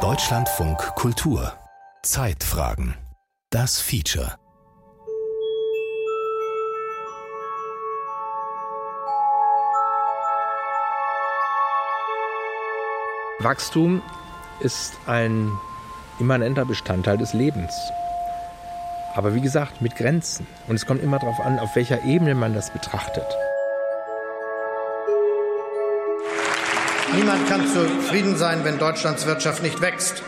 Deutschlandfunk 0.00 0.76
Kultur 0.96 1.52
Zeitfragen 2.02 2.96
Das 3.50 3.78
Feature 3.80 4.34
Wachstum 13.38 14.02
ist 14.58 14.94
ein 15.06 15.52
immanenter 16.18 16.64
Bestandteil 16.64 17.18
des 17.18 17.34
Lebens. 17.34 17.72
Aber 19.14 19.32
wie 19.36 19.40
gesagt, 19.40 19.80
mit 19.80 19.94
Grenzen. 19.94 20.48
Und 20.66 20.74
es 20.74 20.86
kommt 20.86 21.04
immer 21.04 21.20
darauf 21.20 21.38
an, 21.38 21.60
auf 21.60 21.76
welcher 21.76 22.02
Ebene 22.02 22.34
man 22.34 22.52
das 22.52 22.72
betrachtet. 22.72 23.28
Niemand 27.16 27.48
kann 27.48 27.66
zufrieden 27.66 28.36
sein, 28.36 28.60
wenn 28.64 28.78
Deutschlands 28.78 29.26
Wirtschaft 29.26 29.62
nicht 29.62 29.80
wächst. 29.80 30.22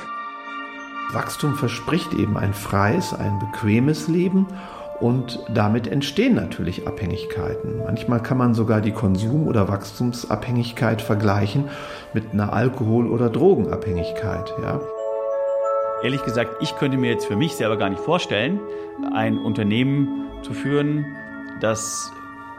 Wachstum 1.13 1.55
verspricht 1.55 2.15
eben 2.15 2.39
ein 2.39 2.55
freies, 2.55 3.13
ein 3.13 3.39
bequemes 3.39 4.09
Leben 4.09 4.47
und 4.99 5.39
damit 5.51 5.87
entstehen 5.87 6.35
natürlich 6.35 6.87
Abhängigkeiten. 6.89 7.83
Manchmal 7.85 8.23
kann 8.23 8.39
man 8.39 8.55
sogar 8.55 8.81
die 8.81 8.93
Konsum- 8.93 9.47
oder 9.47 9.69
Wachstumsabhängigkeit 9.69 11.03
vergleichen 11.03 11.69
mit 12.15 12.33
einer 12.33 12.55
Alkohol- 12.55 13.09
oder 13.09 13.29
Drogenabhängigkeit. 13.29 14.55
Ja. 14.63 14.81
Ehrlich 16.03 16.25
gesagt, 16.25 16.57
ich 16.61 16.75
könnte 16.77 16.97
mir 16.97 17.11
jetzt 17.11 17.27
für 17.27 17.37
mich 17.37 17.55
selber 17.55 17.77
gar 17.77 17.91
nicht 17.91 18.03
vorstellen, 18.03 18.61
ein 19.15 19.37
Unternehmen 19.37 20.27
zu 20.43 20.55
führen, 20.55 21.05
das 21.61 22.11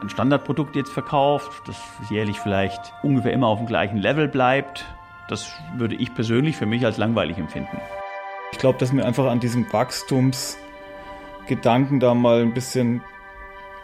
ein 0.02 0.10
Standardprodukt 0.10 0.76
jetzt 0.76 0.92
verkauft, 0.92 1.52
das 1.68 1.78
jährlich 2.10 2.40
vielleicht 2.40 2.94
ungefähr 3.04 3.34
immer 3.34 3.48
auf 3.48 3.60
dem 3.60 3.68
gleichen 3.68 3.98
Level 3.98 4.28
bleibt. 4.28 4.86
Das 5.28 5.52
würde 5.76 5.96
ich 5.96 6.14
persönlich 6.14 6.56
für 6.56 6.66
mich 6.66 6.86
als 6.86 6.98
langweilig 6.98 7.38
empfinden. 7.38 7.78
Ich 8.52 8.58
glaube, 8.58 8.80
dass 8.80 8.94
wir 8.94 9.06
einfach 9.06 9.26
an 9.26 9.40
diesem 9.40 9.72
Wachstums 9.72 10.58
Gedanken 11.48 12.00
da 12.00 12.14
mal 12.14 12.42
ein 12.42 12.54
bisschen 12.54 13.02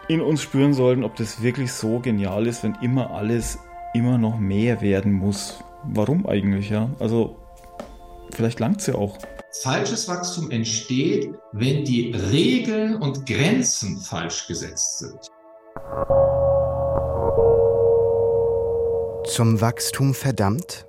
in 0.07 0.21
uns 0.21 0.41
spüren 0.41 0.73
sollten, 0.73 1.03
ob 1.03 1.15
das 1.15 1.41
wirklich 1.41 1.73
so 1.73 1.99
genial 1.99 2.45
ist, 2.47 2.63
wenn 2.63 2.75
immer 2.81 3.11
alles 3.11 3.59
immer 3.93 4.17
noch 4.17 4.37
mehr 4.37 4.81
werden 4.81 5.13
muss. 5.13 5.63
Warum 5.83 6.27
eigentlich, 6.27 6.69
ja? 6.69 6.89
Also, 6.99 7.37
vielleicht 8.31 8.59
langt 8.59 8.81
es 8.81 8.87
ja 8.87 8.95
auch. 8.95 9.17
Falsches 9.63 10.07
Wachstum 10.07 10.51
entsteht, 10.51 11.33
wenn 11.53 11.85
die 11.85 12.11
Regeln 12.11 12.95
und 12.95 13.25
Grenzen 13.25 13.97
falsch 13.97 14.47
gesetzt 14.47 14.99
sind. 14.99 15.31
Zum 19.27 19.59
Wachstum 19.59 20.13
verdammt? 20.13 20.85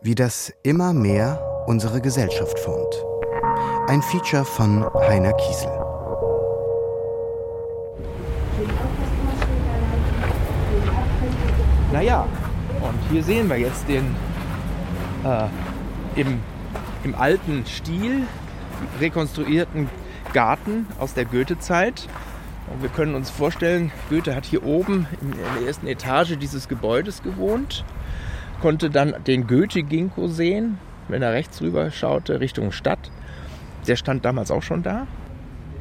Wie 0.00 0.14
das 0.14 0.52
immer 0.62 0.92
mehr 0.92 1.64
unsere 1.66 2.00
Gesellschaft 2.00 2.58
formt. 2.58 3.04
Ein 3.88 4.02
Feature 4.02 4.44
von 4.44 4.84
Heiner 4.94 5.32
Kiesel. 5.32 5.70
Naja, 11.92 12.26
und 12.80 13.10
hier 13.10 13.22
sehen 13.22 13.48
wir 13.48 13.58
jetzt 13.58 13.88
den 13.88 14.14
äh, 15.24 16.20
im, 16.20 16.40
im 17.04 17.14
alten 17.14 17.64
Stil 17.66 18.26
rekonstruierten 19.00 19.88
Garten 20.32 20.86
aus 20.98 21.14
der 21.14 21.24
Goethe-Zeit. 21.24 22.08
Und 22.70 22.82
wir 22.82 22.88
können 22.88 23.14
uns 23.14 23.30
vorstellen, 23.30 23.90
Goethe 24.08 24.34
hat 24.34 24.46
hier 24.46 24.64
oben 24.64 25.06
in 25.20 25.32
der 25.32 25.66
ersten 25.66 25.86
Etage 25.86 26.36
dieses 26.38 26.68
Gebäudes 26.68 27.22
gewohnt, 27.22 27.84
konnte 28.60 28.90
dann 28.90 29.14
den 29.26 29.46
Goethe-Ginkgo 29.46 30.28
sehen, 30.28 30.78
wenn 31.08 31.22
er 31.22 31.32
rechts 31.32 31.60
rüber 31.60 31.90
schaute, 31.90 32.40
Richtung 32.40 32.72
Stadt. 32.72 33.10
Der 33.86 33.96
stand 33.96 34.24
damals 34.24 34.50
auch 34.50 34.62
schon 34.62 34.82
da. 34.82 35.06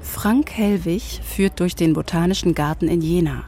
Frank 0.01 0.51
Hellwig 0.51 1.21
führt 1.23 1.59
durch 1.59 1.75
den 1.75 1.93
Botanischen 1.93 2.55
Garten 2.55 2.87
in 2.87 3.01
Jena, 3.01 3.43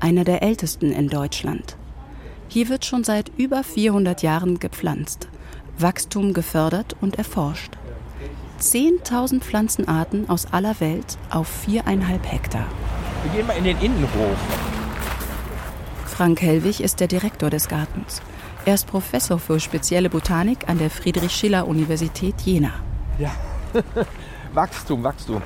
einer 0.00 0.24
der 0.24 0.42
ältesten 0.42 0.92
in 0.92 1.08
Deutschland. 1.08 1.76
Hier 2.48 2.68
wird 2.68 2.84
schon 2.86 3.04
seit 3.04 3.30
über 3.36 3.62
400 3.62 4.22
Jahren 4.22 4.58
gepflanzt, 4.58 5.28
Wachstum 5.78 6.32
gefördert 6.32 6.96
und 7.00 7.16
erforscht. 7.16 7.76
10.000 8.60 9.40
Pflanzenarten 9.40 10.28
aus 10.28 10.52
aller 10.52 10.78
Welt 10.80 11.16
auf 11.30 11.48
viereinhalb 11.48 12.30
Hektar. 12.30 12.66
Wir 13.22 13.32
gehen 13.32 13.46
mal 13.46 13.56
in 13.56 13.64
den 13.64 13.78
Innenhof. 13.78 14.38
Frank 16.04 16.42
Hellwig 16.42 16.82
ist 16.82 17.00
der 17.00 17.08
Direktor 17.08 17.48
des 17.48 17.68
Gartens. 17.68 18.20
Er 18.66 18.74
ist 18.74 18.86
Professor 18.86 19.38
für 19.38 19.58
spezielle 19.58 20.10
Botanik 20.10 20.68
an 20.68 20.78
der 20.78 20.90
Friedrich-Schiller-Universität 20.90 22.34
Jena. 22.42 22.72
Ja, 23.18 23.30
Wachstum, 24.52 25.02
Wachstum. 25.02 25.40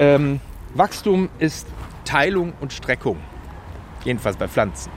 Ähm, 0.00 0.40
Wachstum 0.74 1.28
ist 1.38 1.68
Teilung 2.04 2.54
und 2.60 2.72
Streckung. 2.72 3.18
Jedenfalls 4.04 4.36
bei 4.36 4.48
Pflanzen. 4.48 4.90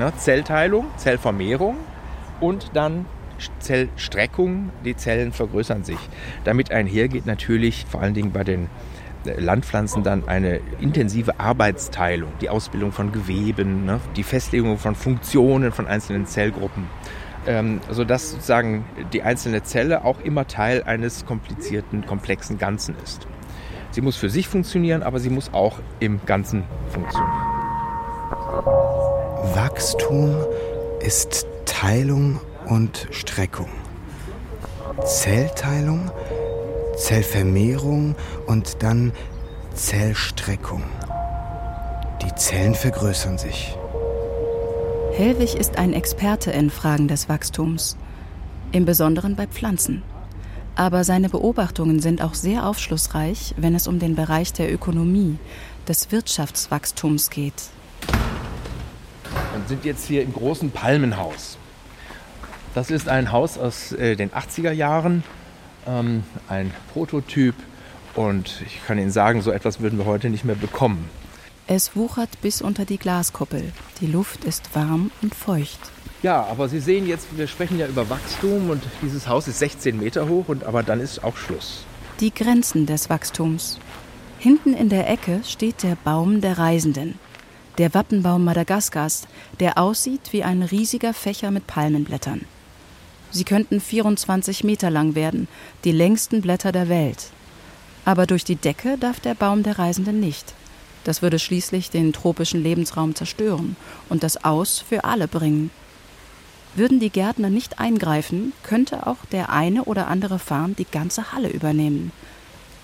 Ja, 0.00 0.16
Zellteilung, 0.16 0.86
Zellvermehrung 0.96 1.76
und 2.40 2.70
dann 2.74 3.06
Zellstreckung. 3.58 4.70
Die 4.84 4.96
Zellen 4.96 5.32
vergrößern 5.32 5.84
sich. 5.84 5.98
Damit 6.44 6.70
einhergeht 6.70 7.26
natürlich 7.26 7.86
vor 7.88 8.02
allen 8.02 8.14
Dingen 8.14 8.32
bei 8.32 8.44
den 8.44 8.68
äh, 9.26 9.40
Landpflanzen 9.40 10.02
dann 10.02 10.28
eine 10.28 10.60
intensive 10.80 11.38
Arbeitsteilung, 11.40 12.32
die 12.40 12.48
Ausbildung 12.48 12.92
von 12.92 13.12
Geweben, 13.12 13.84
ne, 13.84 14.00
die 14.16 14.22
Festlegung 14.22 14.78
von 14.78 14.94
Funktionen 14.94 15.72
von 15.72 15.86
einzelnen 15.86 16.26
Zellgruppen, 16.26 16.86
ähm, 17.46 17.80
sodass 17.90 18.30
sozusagen 18.30 18.84
die 19.12 19.22
einzelne 19.22 19.62
Zelle 19.62 20.04
auch 20.04 20.20
immer 20.20 20.46
Teil 20.46 20.82
eines 20.84 21.26
komplizierten, 21.26 22.06
komplexen 22.06 22.58
Ganzen 22.58 22.94
ist. 23.02 23.26
Sie 23.90 24.00
muss 24.00 24.16
für 24.16 24.30
sich 24.30 24.48
funktionieren, 24.48 25.02
aber 25.02 25.18
sie 25.18 25.30
muss 25.30 25.52
auch 25.52 25.78
im 25.98 26.20
Ganzen 26.26 26.64
funktionieren. 26.90 27.32
Wachstum 29.54 30.36
ist 31.00 31.46
Teilung 31.64 32.40
und 32.68 33.08
Streckung. 33.10 33.68
Zellteilung, 35.04 36.10
Zellvermehrung 36.96 38.14
und 38.46 38.82
dann 38.82 39.12
Zellstreckung. 39.74 40.82
Die 42.22 42.34
Zellen 42.34 42.74
vergrößern 42.74 43.38
sich. 43.38 43.76
Hellwig 45.12 45.54
ist 45.54 45.78
ein 45.78 45.92
Experte 45.92 46.50
in 46.50 46.70
Fragen 46.70 47.08
des 47.08 47.28
Wachstums, 47.28 47.96
im 48.72 48.84
Besonderen 48.84 49.36
bei 49.36 49.46
Pflanzen. 49.46 50.02
Aber 50.76 51.02
seine 51.02 51.28
Beobachtungen 51.28 52.00
sind 52.00 52.22
auch 52.22 52.34
sehr 52.34 52.66
aufschlussreich, 52.66 53.54
wenn 53.56 53.74
es 53.74 53.88
um 53.88 53.98
den 53.98 54.14
Bereich 54.14 54.52
der 54.52 54.72
Ökonomie, 54.72 55.38
des 55.88 56.12
Wirtschaftswachstums 56.12 57.30
geht. 57.30 57.70
Wir 58.06 59.68
sind 59.68 59.84
jetzt 59.84 60.06
hier 60.06 60.22
im 60.22 60.32
großen 60.32 60.70
Palmenhaus. 60.70 61.58
Das 62.74 62.90
ist 62.90 63.08
ein 63.08 63.32
Haus 63.32 63.58
aus 63.58 63.92
äh, 63.92 64.16
den 64.16 64.30
80er 64.30 64.72
Jahren, 64.72 65.24
ähm, 65.86 66.22
ein 66.48 66.72
Prototyp. 66.92 67.54
Und 68.14 68.62
ich 68.66 68.84
kann 68.86 68.98
Ihnen 68.98 69.10
sagen, 69.10 69.42
so 69.42 69.50
etwas 69.50 69.80
würden 69.80 69.98
wir 69.98 70.06
heute 70.06 70.30
nicht 70.30 70.44
mehr 70.44 70.56
bekommen. 70.56 71.08
Es 71.66 71.94
wuchert 71.96 72.40
bis 72.40 72.62
unter 72.62 72.84
die 72.84 72.98
Glaskuppel. 72.98 73.72
Die 74.00 74.06
Luft 74.06 74.44
ist 74.44 74.74
warm 74.74 75.10
und 75.22 75.34
feucht. 75.34 75.78
Ja, 76.22 76.44
aber 76.44 76.68
Sie 76.68 76.80
sehen 76.80 77.06
jetzt, 77.06 77.28
wir 77.36 77.46
sprechen 77.46 77.78
ja 77.78 77.86
über 77.86 78.08
Wachstum 78.10 78.70
und 78.70 78.82
dieses 79.02 79.28
Haus 79.28 79.46
ist 79.46 79.60
16 79.60 79.98
Meter 79.98 80.28
hoch, 80.28 80.48
und, 80.48 80.64
aber 80.64 80.82
dann 80.82 81.00
ist 81.00 81.22
auch 81.22 81.36
Schluss. 81.36 81.84
Die 82.20 82.34
Grenzen 82.34 82.86
des 82.86 83.08
Wachstums. 83.08 83.78
Hinten 84.38 84.72
in 84.72 84.88
der 84.88 85.08
Ecke 85.08 85.40
steht 85.44 85.82
der 85.82 85.96
Baum 86.02 86.40
der 86.40 86.58
Reisenden. 86.58 87.18
Der 87.78 87.94
Wappenbaum 87.94 88.44
Madagaskars, 88.44 89.28
der 89.60 89.78
aussieht 89.78 90.32
wie 90.32 90.42
ein 90.42 90.62
riesiger 90.62 91.14
Fächer 91.14 91.52
mit 91.52 91.68
Palmenblättern. 91.68 92.44
Sie 93.30 93.44
könnten 93.44 93.80
24 93.80 94.64
Meter 94.64 94.90
lang 94.90 95.14
werden, 95.14 95.48
die 95.84 95.92
längsten 95.92 96.40
Blätter 96.40 96.72
der 96.72 96.88
Welt. 96.88 97.30
Aber 98.04 98.26
durch 98.26 98.44
die 98.44 98.56
Decke 98.56 98.96
darf 98.98 99.20
der 99.20 99.34
Baum 99.34 99.62
der 99.62 99.78
Reisenden 99.78 100.18
nicht. 100.20 100.54
Das 101.04 101.22
würde 101.22 101.38
schließlich 101.38 101.90
den 101.90 102.12
tropischen 102.12 102.62
Lebensraum 102.62 103.14
zerstören 103.14 103.76
und 104.08 104.22
das 104.22 104.44
Aus 104.44 104.78
für 104.78 105.04
alle 105.04 105.28
bringen. 105.28 105.70
Würden 106.74 107.00
die 107.00 107.10
Gärtner 107.10 107.50
nicht 107.50 107.80
eingreifen, 107.80 108.52
könnte 108.62 109.06
auch 109.06 109.24
der 109.32 109.50
eine 109.50 109.84
oder 109.84 110.08
andere 110.08 110.38
Farn 110.38 110.76
die 110.76 110.84
ganze 110.84 111.32
Halle 111.32 111.48
übernehmen. 111.48 112.12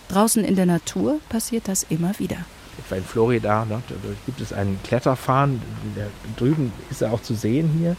Draußen 0.09 0.45
in 0.45 0.57
der 0.57 0.67
Natur 0.67 1.21
passiert 1.29 1.69
das 1.69 1.87
immer 1.89 2.19
wieder. 2.19 2.39
Etwa 2.79 2.97
in 2.97 3.05
Florida 3.05 3.65
ne, 3.65 3.83
gibt 4.27 4.41
es 4.41 4.53
einen 4.53 4.81
Kletterfarn, 4.83 5.63
der, 5.97 6.09
drüben 6.37 6.73
ist 6.91 7.03
er 7.03 7.13
auch 7.13 7.23
zu 7.23 7.35
sehen 7.35 7.71
hier, 7.79 7.97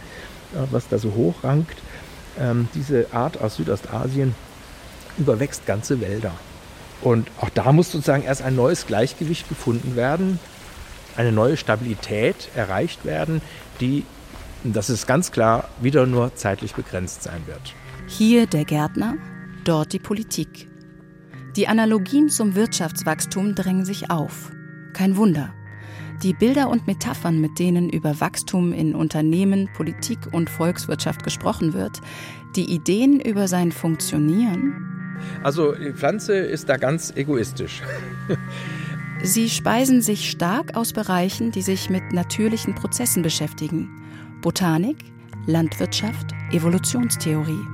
was 0.71 0.87
da 0.87 0.97
so 0.97 1.13
hoch 1.13 1.43
rankt. 1.43 1.77
Ähm, 2.39 2.67
diese 2.73 3.13
Art 3.13 3.41
aus 3.41 3.55
Südostasien 3.55 4.35
überwächst 5.17 5.65
ganze 5.65 6.01
Wälder. 6.01 6.31
Und 7.01 7.29
auch 7.39 7.49
da 7.49 7.71
muss 7.71 7.91
sozusagen 7.91 8.23
erst 8.23 8.41
ein 8.41 8.55
neues 8.55 8.87
Gleichgewicht 8.87 9.47
gefunden 9.49 9.95
werden, 9.95 10.39
eine 11.17 11.31
neue 11.31 11.57
Stabilität 11.57 12.49
erreicht 12.55 13.05
werden, 13.05 13.41
die 13.79 14.05
dass 14.73 14.89
es 14.89 15.05
ganz 15.05 15.31
klar 15.31 15.69
wieder 15.79 16.05
nur 16.05 16.35
zeitlich 16.35 16.73
begrenzt 16.73 17.23
sein 17.23 17.45
wird. 17.45 17.75
Hier 18.07 18.47
der 18.47 18.65
Gärtner, 18.65 19.15
dort 19.63 19.93
die 19.93 19.99
Politik. 19.99 20.67
Die 21.55 21.67
Analogien 21.67 22.29
zum 22.29 22.55
Wirtschaftswachstum 22.55 23.55
drängen 23.55 23.85
sich 23.85 24.09
auf. 24.09 24.51
Kein 24.93 25.17
Wunder. 25.17 25.53
Die 26.23 26.33
Bilder 26.33 26.69
und 26.69 26.87
Metaphern, 26.87 27.41
mit 27.41 27.59
denen 27.59 27.89
über 27.89 28.19
Wachstum 28.19 28.71
in 28.73 28.95
Unternehmen, 28.95 29.69
Politik 29.75 30.19
und 30.31 30.49
Volkswirtschaft 30.49 31.23
gesprochen 31.23 31.73
wird, 31.73 32.01
die 32.55 32.73
Ideen 32.73 33.19
über 33.19 33.47
sein 33.47 33.71
Funktionieren. 33.71 34.95
Also 35.43 35.73
die 35.73 35.93
Pflanze 35.93 36.37
ist 36.37 36.69
da 36.69 36.77
ganz 36.77 37.11
egoistisch. 37.15 37.81
Sie 39.23 39.49
speisen 39.49 40.01
sich 40.01 40.29
stark 40.29 40.75
aus 40.75 40.93
Bereichen, 40.93 41.51
die 41.51 41.61
sich 41.61 41.89
mit 41.89 42.11
natürlichen 42.11 42.75
Prozessen 42.75 43.23
beschäftigen. 43.23 43.89
Botanik, 44.41 44.97
Landwirtschaft, 45.47 46.33
Evolutionstheorie. 46.51 47.65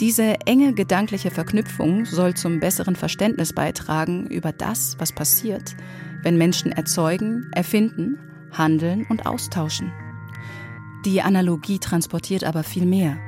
Diese 0.00 0.40
enge 0.46 0.74
gedankliche 0.74 1.30
Verknüpfung 1.30 2.04
soll 2.04 2.34
zum 2.34 2.60
besseren 2.60 2.96
Verständnis 2.96 3.52
beitragen 3.52 4.26
über 4.28 4.52
das, 4.52 4.96
was 4.98 5.12
passiert, 5.12 5.76
wenn 6.22 6.38
Menschen 6.38 6.72
erzeugen, 6.72 7.50
erfinden, 7.52 8.18
handeln 8.52 9.06
und 9.08 9.26
austauschen. 9.26 9.92
Die 11.04 11.22
Analogie 11.22 11.78
transportiert 11.78 12.44
aber 12.44 12.62
viel 12.64 12.86
mehr. 12.86 13.18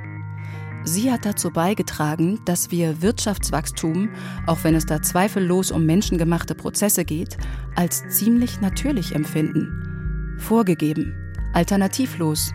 Sie 0.82 1.12
hat 1.12 1.26
dazu 1.26 1.50
beigetragen, 1.50 2.40
dass 2.46 2.70
wir 2.70 3.02
Wirtschaftswachstum, 3.02 4.08
auch 4.46 4.64
wenn 4.64 4.74
es 4.74 4.86
da 4.86 5.02
zweifellos 5.02 5.70
um 5.70 5.84
menschengemachte 5.84 6.54
Prozesse 6.54 7.04
geht, 7.04 7.36
als 7.76 8.08
ziemlich 8.08 8.60
natürlich 8.60 9.14
empfinden. 9.14 10.36
Vorgegeben, 10.38 11.14
alternativlos, 11.52 12.52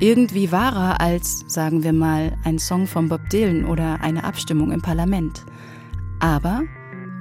irgendwie 0.00 0.50
wahrer 0.50 1.00
als, 1.00 1.44
sagen 1.46 1.82
wir 1.82 1.92
mal, 1.92 2.36
ein 2.44 2.58
Song 2.58 2.86
von 2.86 3.08
Bob 3.08 3.28
Dylan 3.30 3.64
oder 3.64 4.00
eine 4.00 4.24
Abstimmung 4.24 4.70
im 4.72 4.80
Parlament. 4.80 5.44
Aber 6.20 6.62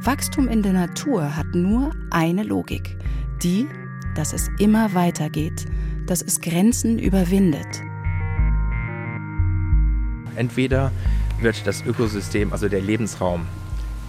Wachstum 0.02 0.48
in 0.48 0.62
der 0.62 0.74
Natur 0.74 1.36
hat 1.36 1.56
nur 1.56 1.92
eine 2.12 2.44
Logik, 2.44 2.96
die, 3.42 3.68
dass 4.16 4.32
es 4.32 4.48
immer 4.60 4.94
weitergeht, 4.94 5.66
dass 6.06 6.22
es 6.22 6.40
Grenzen 6.40 7.00
überwindet. 7.00 7.82
Entweder 10.36 10.92
wird 11.42 11.66
das 11.66 11.84
Ökosystem, 11.84 12.54
also 12.54 12.70
der 12.70 12.80
Lebensraum, 12.80 13.48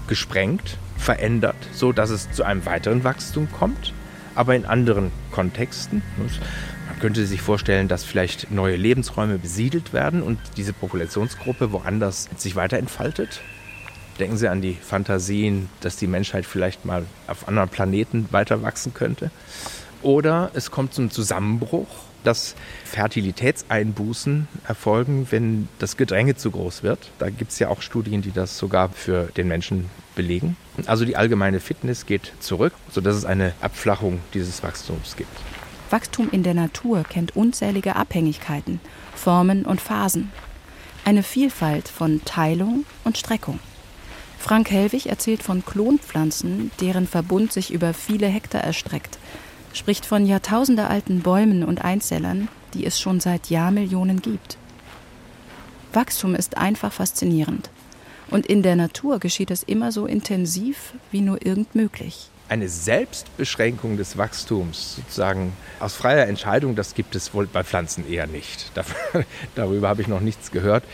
gesprengt, 0.06 0.76
verändert, 0.98 1.56
so 1.72 1.92
dass 1.92 2.10
es 2.10 2.30
zu 2.32 2.44
einem 2.44 2.66
weiteren 2.66 3.02
Wachstum 3.02 3.48
kommt, 3.50 3.94
aber 4.34 4.54
in 4.54 4.66
anderen 4.66 5.10
Kontexten. 5.32 6.02
Man 6.18 6.98
könnte 7.00 7.26
sich 7.26 7.40
vorstellen, 7.40 7.88
dass 7.88 8.04
vielleicht 8.04 8.50
neue 8.50 8.76
Lebensräume 8.76 9.38
besiedelt 9.38 9.94
werden 9.94 10.22
und 10.22 10.38
diese 10.58 10.74
Populationsgruppe 10.74 11.72
woanders 11.72 12.28
sich 12.36 12.56
weiterentfaltet. 12.56 13.40
Denken 14.18 14.36
Sie 14.36 14.48
an 14.48 14.60
die 14.60 14.74
Fantasien, 14.74 15.68
dass 15.80 15.96
die 15.96 16.06
Menschheit 16.06 16.44
vielleicht 16.44 16.84
mal 16.84 17.04
auf 17.26 17.46
anderen 17.46 17.68
Planeten 17.68 18.26
weiter 18.30 18.62
wachsen 18.62 18.94
könnte. 18.94 19.30
Oder 20.02 20.50
es 20.54 20.70
kommt 20.70 20.94
zum 20.94 21.10
Zusammenbruch, 21.10 21.88
dass 22.24 22.56
Fertilitätseinbußen 22.84 24.48
erfolgen, 24.66 25.26
wenn 25.30 25.68
das 25.78 25.96
Gedränge 25.96 26.36
zu 26.36 26.50
groß 26.50 26.82
wird. 26.82 27.10
Da 27.18 27.30
gibt 27.30 27.52
es 27.52 27.58
ja 27.58 27.68
auch 27.68 27.80
Studien, 27.80 28.22
die 28.22 28.32
das 28.32 28.58
sogar 28.58 28.90
für 28.90 29.26
den 29.36 29.48
Menschen 29.48 29.88
belegen. 30.14 30.56
Also 30.86 31.04
die 31.04 31.16
allgemeine 31.16 31.60
Fitness 31.60 32.06
geht 32.06 32.32
zurück, 32.40 32.72
sodass 32.90 33.16
es 33.16 33.24
eine 33.24 33.54
Abflachung 33.60 34.20
dieses 34.34 34.62
Wachstums 34.62 35.16
gibt. 35.16 35.36
Wachstum 35.90 36.28
in 36.30 36.42
der 36.42 36.54
Natur 36.54 37.02
kennt 37.04 37.34
unzählige 37.34 37.96
Abhängigkeiten, 37.96 38.80
Formen 39.14 39.64
und 39.64 39.80
Phasen. 39.80 40.30
Eine 41.04 41.22
Vielfalt 41.22 41.88
von 41.88 42.22
Teilung 42.24 42.84
und 43.04 43.16
Streckung. 43.16 43.60
Frank 44.38 44.70
Hellwig 44.70 45.06
erzählt 45.06 45.42
von 45.42 45.64
Klonpflanzen, 45.64 46.70
deren 46.80 47.06
Verbund 47.06 47.52
sich 47.52 47.72
über 47.72 47.92
viele 47.92 48.28
Hektar 48.28 48.62
erstreckt, 48.62 49.18
spricht 49.72 50.06
von 50.06 50.24
jahrtausendealten 50.24 51.20
Bäumen 51.20 51.64
und 51.64 51.84
Einzellern, 51.84 52.48
die 52.72 52.86
es 52.86 53.00
schon 53.00 53.20
seit 53.20 53.50
Jahrmillionen 53.50 54.22
gibt. 54.22 54.56
Wachstum 55.92 56.34
ist 56.34 56.56
einfach 56.56 56.92
faszinierend. 56.92 57.70
Und 58.30 58.46
in 58.46 58.62
der 58.62 58.76
Natur 58.76 59.18
geschieht 59.18 59.50
es 59.50 59.62
immer 59.62 59.90
so 59.90 60.06
intensiv 60.06 60.92
wie 61.10 61.22
nur 61.22 61.44
irgend 61.44 61.74
möglich. 61.74 62.28
Eine 62.50 62.68
Selbstbeschränkung 62.68 63.96
des 63.96 64.16
Wachstums, 64.16 64.96
sozusagen 64.96 65.52
aus 65.80 65.94
freier 65.94 66.26
Entscheidung, 66.26 66.76
das 66.76 66.94
gibt 66.94 67.14
es 67.14 67.34
wohl 67.34 67.46
bei 67.46 67.62
Pflanzen 67.62 68.10
eher 68.10 68.26
nicht. 68.26 68.70
Darüber 69.54 69.88
habe 69.88 70.02
ich 70.02 70.08
noch 70.08 70.20
nichts 70.20 70.50
gehört. 70.50 70.84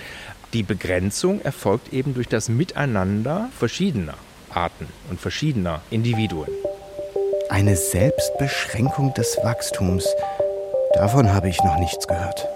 Die 0.54 0.62
Begrenzung 0.62 1.40
erfolgt 1.40 1.92
eben 1.92 2.14
durch 2.14 2.28
das 2.28 2.48
Miteinander 2.48 3.48
verschiedener 3.58 4.14
Arten 4.50 4.86
und 5.10 5.20
verschiedener 5.20 5.80
Individuen. 5.90 6.48
Eine 7.48 7.74
Selbstbeschränkung 7.74 9.12
des 9.14 9.36
Wachstums. 9.42 10.06
Davon 10.94 11.32
habe 11.32 11.48
ich 11.48 11.60
noch 11.64 11.76
nichts 11.80 12.06
gehört. 12.06 12.46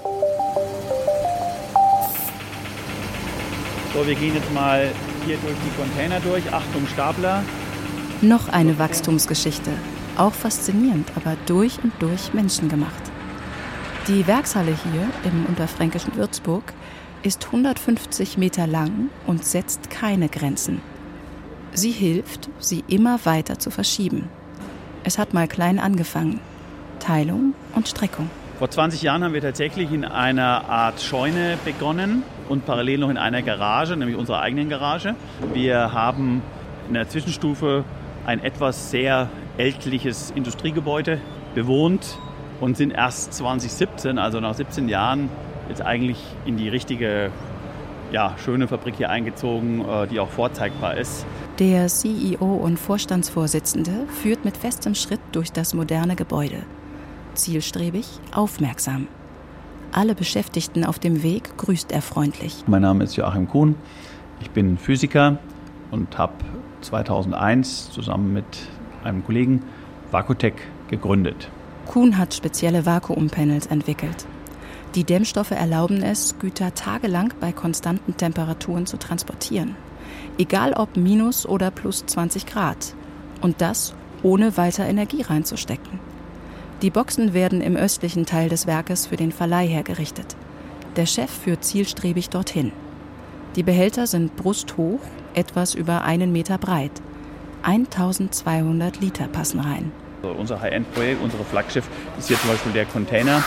So, 3.93 4.07
wir 4.07 4.15
gehen 4.15 4.37
jetzt 4.37 4.53
mal 4.55 4.93
hier 5.27 5.37
durch 5.39 5.57
die 5.67 5.77
Container 5.77 6.21
durch. 6.21 6.53
Achtung, 6.53 6.87
Stapler. 6.87 7.43
Noch 8.21 8.49
eine 8.49 8.79
Wachstumsgeschichte. 8.79 9.73
Auch 10.17 10.35
faszinierend, 10.35 11.11
aber 11.17 11.37
durch 11.47 11.83
und 11.83 11.93
durch 11.99 12.33
menschengemacht. 12.33 13.03
Die 14.07 14.25
Werkshalle 14.29 14.71
hier 14.85 15.31
im 15.31 15.47
unterfränkischen 15.47 16.15
Würzburg 16.15 16.63
ist 17.23 17.47
150 17.47 18.39
Meter 18.39 18.67
lang 18.67 19.11
und 19.27 19.45
setzt 19.45 19.91
keine 19.91 20.29
Grenzen. 20.29 20.81
Sie 21.73 21.91
hilft, 21.91 22.49
sie 22.59 22.85
immer 22.89 23.21
weiter 23.25 23.59
zu 23.59 23.71
verschieben. 23.71 24.29
Es 25.05 25.19
hat 25.19 25.35
mal 25.35 25.49
klein 25.49 25.79
angefangen. 25.79 26.41
Teilung 26.99 27.55
und 27.75 27.89
Streckung. 27.89 28.31
Vor 28.59 28.71
20 28.71 29.03
Jahren 29.03 29.23
haben 29.23 29.35
wir 29.35 29.41
tatsächlich 29.41 29.93
in 29.93 30.05
einer 30.05 30.69
Art 30.69 31.01
Scheune 31.01 31.57
begonnen 31.65 32.25
und 32.49 32.67
parallel 32.67 32.99
noch 32.99 33.11
in 33.11 33.17
einer 33.17 33.43
Garage, 33.43 33.97
nämlich 33.97 34.17
unserer 34.17 34.41
eigenen 34.41 34.69
Garage. 34.69 35.15
Wir 35.55 35.93
haben 35.93 36.43
in 36.89 36.95
der 36.95 37.09
Zwischenstufe 37.09 37.85
ein 38.27 38.43
etwas 38.43 38.91
sehr 38.91 39.29
ältliches 39.59 40.33
Industriegebäude 40.35 41.21
bewohnt 41.55 42.19
und 42.61 42.77
sind 42.77 42.91
erst 42.91 43.35
2017, 43.35 44.19
also 44.19 44.41
nach 44.41 44.55
17 44.55 44.89
Jahren, 44.89 45.31
jetzt 45.69 45.83
eigentlich 45.83 46.23
in 46.47 46.57
die 46.57 46.69
richtige, 46.69 47.31
ja, 48.13 48.35
schöne 48.39 48.69
Fabrik 48.69 48.97
hier 48.97 49.11
eingezogen, 49.11 49.81
äh, 49.81 50.07
die 50.07 50.21
auch 50.21 50.31
vorzeigbar 50.31 50.97
ist. 50.97 51.27
Der 51.59 51.89
CEO 51.89 52.55
und 52.55 52.79
Vorstandsvorsitzende 52.79 54.07
führt 54.09 54.45
mit 54.45 54.57
festem 54.57 54.95
Schritt 54.95 55.21
durch 55.33 55.53
das 55.53 55.75
moderne 55.75 56.17
Gebäude. 56.17 56.63
Zielstrebig, 57.35 58.07
aufmerksam. 58.33 59.09
Alle 59.93 60.15
Beschäftigten 60.15 60.85
auf 60.85 60.99
dem 60.99 61.23
Weg 61.23 61.57
grüßt 61.57 61.93
er 61.93 62.03
freundlich. 62.03 62.65
Mein 62.67 62.83
Name 62.83 63.05
ist 63.05 63.17
Joachim 63.17 63.49
Kuhn. 63.49 63.75
Ich 64.41 64.51
bin 64.51 64.77
Physiker 64.77 65.39
und 65.91 66.19
habe 66.19 66.35
2001 66.83 67.91
zusammen 67.91 68.33
mit 68.33 68.45
einem 69.03 69.25
Kollegen 69.25 69.63
Vakutec 70.11 70.55
gegründet. 70.89 71.51
Kuhn 71.87 72.19
hat 72.19 72.35
spezielle 72.35 72.85
Vakuumpanels 72.85 73.67
entwickelt. 73.67 74.27
Die 74.99 75.05
Dämmstoffe 75.05 75.53
erlauben 75.53 76.03
es, 76.03 76.41
Güter 76.41 76.75
tagelang 76.75 77.33
bei 77.39 77.53
konstanten 77.53 78.17
Temperaturen 78.17 78.85
zu 78.85 78.97
transportieren. 78.97 79.77
Egal 80.39 80.73
ob 80.73 80.97
minus 80.97 81.47
oder 81.47 81.71
plus 81.71 82.05
20 82.05 82.47
Grad. 82.47 82.97
Und 83.41 83.61
das 83.61 83.95
ohne 84.25 84.57
weiter 84.57 84.85
Energie 84.87 85.23
reinzustecken. 85.23 86.01
Die 86.83 86.91
Boxen 86.91 87.33
werden 87.33 87.61
im 87.61 87.77
östlichen 87.77 88.27
Teil 88.27 88.49
des 88.49 88.67
Werkes 88.67 89.07
für 89.07 89.15
den 89.15 89.31
Verleih 89.31 89.69
hergerichtet. 89.69 90.35
Der 90.97 91.07
Chef 91.07 91.31
führt 91.31 91.63
zielstrebig 91.63 92.29
dorthin. 92.31 92.73
Die 93.55 93.63
Behälter 93.63 94.09
sind 94.09 94.35
brusthoch, 94.35 94.99
etwas 95.33 95.75
über 95.75 96.03
einen 96.03 96.33
Meter 96.33 96.59
breit. 96.59 96.91
1200 97.63 99.01
Liter 99.01 99.29
passen 99.29 99.61
rein. 99.61 99.93
Also 100.25 100.35
unser 100.35 100.61
High-End-Projekt, 100.61 101.23
unsere 101.23 101.45
Flaggschiff, 101.45 101.89
ist 102.19 102.27
hier 102.27 102.41
zum 102.41 102.51
Beispiel 102.51 102.73
der 102.73 102.87
Container. 102.87 103.45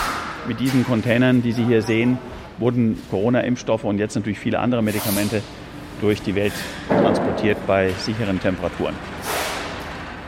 Mit 0.48 0.60
diesen 0.60 0.86
Containern, 0.86 1.44
die 1.44 1.52
Sie 1.52 1.64
hier 1.64 1.82
sehen, 1.82 2.18
wurden 2.58 2.98
Corona-Impfstoffe 3.10 3.84
und 3.84 4.00
jetzt 4.00 4.16
natürlich 4.16 4.40
viele 4.40 4.60
andere 4.60 4.82
Medikamente 4.82 5.42
durch 6.02 6.22
die 6.22 6.36
Welt 6.36 6.54
transportiert 6.88 7.58
bei 7.68 7.92
sicheren 8.00 8.40
Temperaturen. 8.40 8.96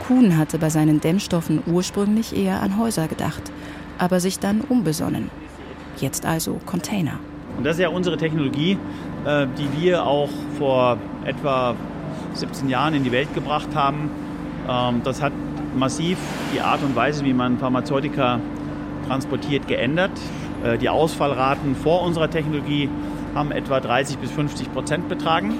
Kuhn 0.06 0.36
hatte 0.36 0.58
bei 0.58 0.70
seinen 0.70 1.00
Dämmstoffen 1.00 1.62
ursprünglich 1.66 2.36
eher 2.36 2.62
an 2.62 2.78
Häuser 2.78 3.08
gedacht, 3.08 3.42
aber 3.98 4.20
sich 4.20 4.38
dann 4.38 4.60
umbesonnen. 4.60 5.30
Jetzt 5.98 6.26
also 6.26 6.60
Container. 6.64 7.18
Und 7.56 7.64
das 7.64 7.76
ist 7.76 7.82
ja 7.82 7.88
unsere 7.88 8.16
Technologie, 8.16 8.78
äh, 9.24 9.46
die 9.58 9.80
wir 9.80 10.04
auch 10.04 10.30
vor 10.58 10.98
etwa 11.24 11.74
17 12.34 12.68
Jahren 12.68 12.94
in 12.94 13.04
die 13.04 13.12
Welt 13.12 13.32
gebracht 13.34 13.74
haben. 13.74 14.10
Ähm, 14.68 15.02
das 15.04 15.22
hat 15.22 15.32
massiv 15.76 16.18
die 16.54 16.60
Art 16.60 16.82
und 16.82 16.94
Weise, 16.94 17.24
wie 17.24 17.32
man 17.32 17.58
Pharmazeutika 17.58 18.40
transportiert, 19.06 19.68
geändert. 19.68 20.12
Äh, 20.64 20.78
die 20.78 20.88
Ausfallraten 20.88 21.74
vor 21.76 22.02
unserer 22.02 22.30
Technologie 22.30 22.88
haben 23.34 23.52
etwa 23.52 23.80
30 23.80 24.18
bis 24.18 24.30
50 24.30 24.72
Prozent 24.72 25.08
betragen 25.08 25.54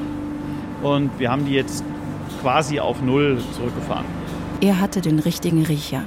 und 0.83 1.11
wir 1.19 1.31
haben 1.31 1.47
die 1.47 1.53
jetzt 1.53 1.85
quasi 2.41 2.81
auf 2.81 3.03
Null 3.03 3.39
zurückgefahren. 3.53 4.05
Er 4.61 4.81
hatte 4.81 5.01
den 5.01 5.19
richtigen 5.19 5.65
Riecher. 5.65 6.05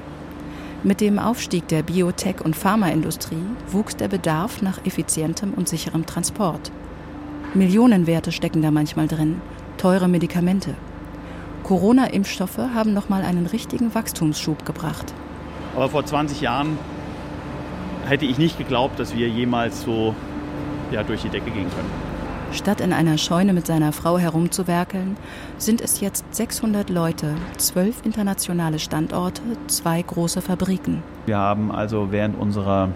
Mit 0.83 1.01
dem 1.01 1.19
Aufstieg 1.19 1.67
der 1.67 1.83
Biotech- 1.83 2.41
und 2.41 2.55
Pharmaindustrie 2.55 3.43
wuchs 3.71 3.95
der 3.95 4.07
Bedarf 4.07 4.61
nach 4.61 4.85
effizientem 4.85 5.53
und 5.53 5.67
sicherem 5.67 6.05
Transport. 6.05 6.71
Millionenwerte 7.53 8.31
stecken 8.31 8.61
da 8.61 8.71
manchmal 8.71 9.07
drin, 9.07 9.41
teure 9.77 10.07
Medikamente. 10.07 10.75
Corona-Impfstoffe 11.63 12.59
haben 12.75 12.93
nochmal 12.93 13.23
einen 13.23 13.47
richtigen 13.47 13.93
Wachstumsschub 13.93 14.65
gebracht. 14.65 15.13
Aber 15.75 15.89
vor 15.89 16.05
20 16.05 16.41
Jahren 16.41 16.77
hätte 18.07 18.25
ich 18.25 18.37
nicht 18.37 18.57
geglaubt, 18.57 18.99
dass 18.99 19.15
wir 19.15 19.27
jemals 19.27 19.81
so 19.81 20.15
ja, 20.91 21.03
durch 21.03 21.21
die 21.21 21.29
Decke 21.29 21.51
gehen 21.51 21.69
können. 21.69 22.17
Statt 22.53 22.79
in 22.79 22.93
einer 22.93 23.17
Scheune 23.17 23.51
mit 23.51 23.67
seiner 23.67 23.91
Frau 23.91 24.17
herumzuwerkeln, 24.17 25.17
sind 25.57 25.81
es 25.81 25.99
jetzt 25.99 26.23
600 26.33 26.89
Leute, 26.89 27.35
zwölf 27.57 28.05
internationale 28.05 28.79
Standorte, 28.79 29.41
zwei 29.67 30.01
große 30.01 30.41
Fabriken. 30.41 31.03
Wir 31.25 31.37
haben 31.37 31.71
also 31.71 32.11
während 32.11 32.39
unserer 32.39 32.89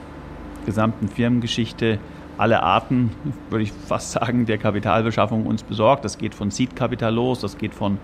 gesamten 0.65 1.09
Firmengeschichte 1.09 1.99
alle 2.37 2.63
Arten, 2.63 3.11
würde 3.49 3.63
ich 3.63 3.71
fast 3.71 4.13
sagen, 4.13 4.45
der 4.45 4.57
Kapitalbeschaffung 4.57 5.45
uns 5.45 5.63
besorgt. 5.63 6.05
Das 6.05 6.17
geht 6.17 6.33
von 6.33 6.49
Seed-Kapital 6.49 7.13
los, 7.13 7.41
das 7.41 7.57
geht 7.57 7.75
von 7.75 7.97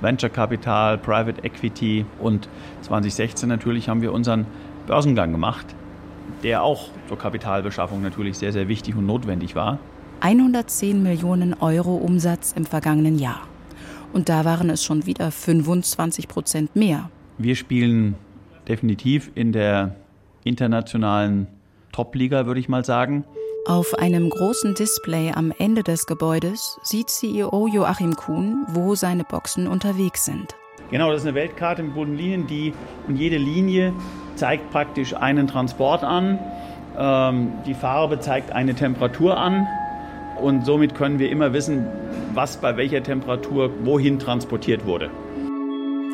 Venture-Kapital, 0.00 0.98
Private 0.98 1.44
Equity 1.44 2.06
und 2.18 2.48
2016 2.82 3.48
natürlich 3.48 3.88
haben 3.88 4.00
wir 4.00 4.12
unseren 4.12 4.46
Börsengang 4.86 5.32
gemacht, 5.32 5.66
der 6.42 6.62
auch 6.62 6.88
zur 7.08 7.18
Kapitalbeschaffung 7.18 8.02
natürlich 8.02 8.38
sehr, 8.38 8.52
sehr 8.52 8.68
wichtig 8.68 8.96
und 8.96 9.06
notwendig 9.06 9.54
war. 9.54 9.78
110 10.20 11.02
Millionen 11.02 11.54
Euro 11.54 11.96
Umsatz 11.96 12.52
im 12.56 12.64
vergangenen 12.64 13.18
Jahr. 13.18 13.42
Und 14.12 14.28
da 14.28 14.44
waren 14.44 14.70
es 14.70 14.84
schon 14.84 15.06
wieder 15.06 15.30
25 15.30 16.28
Prozent 16.28 16.76
mehr. 16.76 17.10
Wir 17.36 17.56
spielen 17.56 18.14
definitiv 18.68 19.30
in 19.34 19.52
der 19.52 19.96
internationalen 20.44 21.48
Top-Liga, 21.92 22.46
würde 22.46 22.60
ich 22.60 22.68
mal 22.68 22.84
sagen. 22.84 23.24
Auf 23.66 23.94
einem 23.94 24.28
großen 24.28 24.74
Display 24.74 25.32
am 25.34 25.52
Ende 25.58 25.82
des 25.82 26.06
Gebäudes 26.06 26.78
sieht 26.82 27.08
CEO 27.08 27.66
Joachim 27.66 28.14
Kuhn, 28.14 28.66
wo 28.68 28.94
seine 28.94 29.24
Boxen 29.24 29.66
unterwegs 29.66 30.26
sind. 30.26 30.54
Genau, 30.90 31.10
das 31.10 31.22
ist 31.22 31.26
eine 31.26 31.34
Weltkarte 31.34 31.82
mit 31.82 31.94
bunten 31.94 32.16
Linien, 32.16 32.46
die 32.46 32.74
und 33.08 33.16
jede 33.16 33.38
Linie 33.38 33.94
zeigt 34.36 34.70
praktisch 34.70 35.14
einen 35.14 35.46
Transport 35.46 36.04
an. 36.04 36.38
Ähm, 36.96 37.52
die 37.66 37.74
Farbe 37.74 38.20
zeigt 38.20 38.52
eine 38.52 38.74
Temperatur 38.74 39.36
an 39.36 39.66
und 40.40 40.64
somit 40.64 40.94
können 40.94 41.18
wir 41.18 41.30
immer 41.30 41.52
wissen, 41.52 41.86
was 42.32 42.56
bei 42.56 42.76
welcher 42.76 43.02
Temperatur 43.02 43.70
wohin 43.84 44.18
transportiert 44.18 44.86
wurde. 44.86 45.10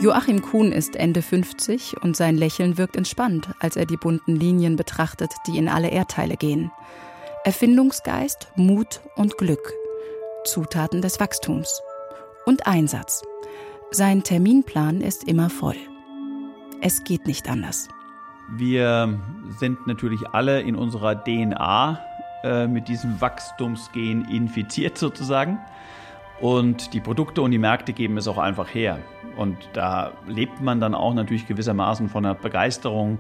Joachim 0.00 0.40
Kuhn 0.40 0.72
ist 0.72 0.96
Ende 0.96 1.20
50 1.20 2.02
und 2.02 2.16
sein 2.16 2.36
Lächeln 2.36 2.78
wirkt 2.78 2.96
entspannt, 2.96 3.50
als 3.60 3.76
er 3.76 3.84
die 3.84 3.98
bunten 3.98 4.34
Linien 4.34 4.76
betrachtet, 4.76 5.30
die 5.46 5.58
in 5.58 5.68
alle 5.68 5.88
Erdteile 5.90 6.36
gehen. 6.36 6.70
Erfindungsgeist, 7.44 8.48
Mut 8.56 9.00
und 9.16 9.36
Glück. 9.36 9.72
Zutaten 10.44 11.02
des 11.02 11.20
Wachstums. 11.20 11.82
Und 12.46 12.66
Einsatz. 12.66 13.22
Sein 13.90 14.22
Terminplan 14.22 15.02
ist 15.02 15.24
immer 15.24 15.50
voll. 15.50 15.76
Es 16.80 17.04
geht 17.04 17.26
nicht 17.26 17.50
anders. 17.50 17.88
Wir 18.56 19.18
sind 19.58 19.86
natürlich 19.86 20.28
alle 20.32 20.60
in 20.60 20.74
unserer 20.74 21.22
DNA 21.22 22.00
äh, 22.42 22.66
mit 22.66 22.88
diesem 22.88 23.20
Wachstumsgen 23.20 24.24
infiziert 24.28 24.98
sozusagen. 24.98 25.58
Und 26.40 26.94
die 26.94 27.00
Produkte 27.00 27.42
und 27.42 27.50
die 27.50 27.58
Märkte 27.58 27.92
geben 27.92 28.16
es 28.16 28.26
auch 28.26 28.38
einfach 28.38 28.74
her. 28.74 28.98
Und 29.36 29.56
da 29.74 30.12
lebt 30.26 30.60
man 30.60 30.80
dann 30.80 30.94
auch 30.94 31.14
natürlich 31.14 31.46
gewissermaßen 31.46 32.08
von 32.08 32.24
einer 32.24 32.34
Begeisterung. 32.34 33.18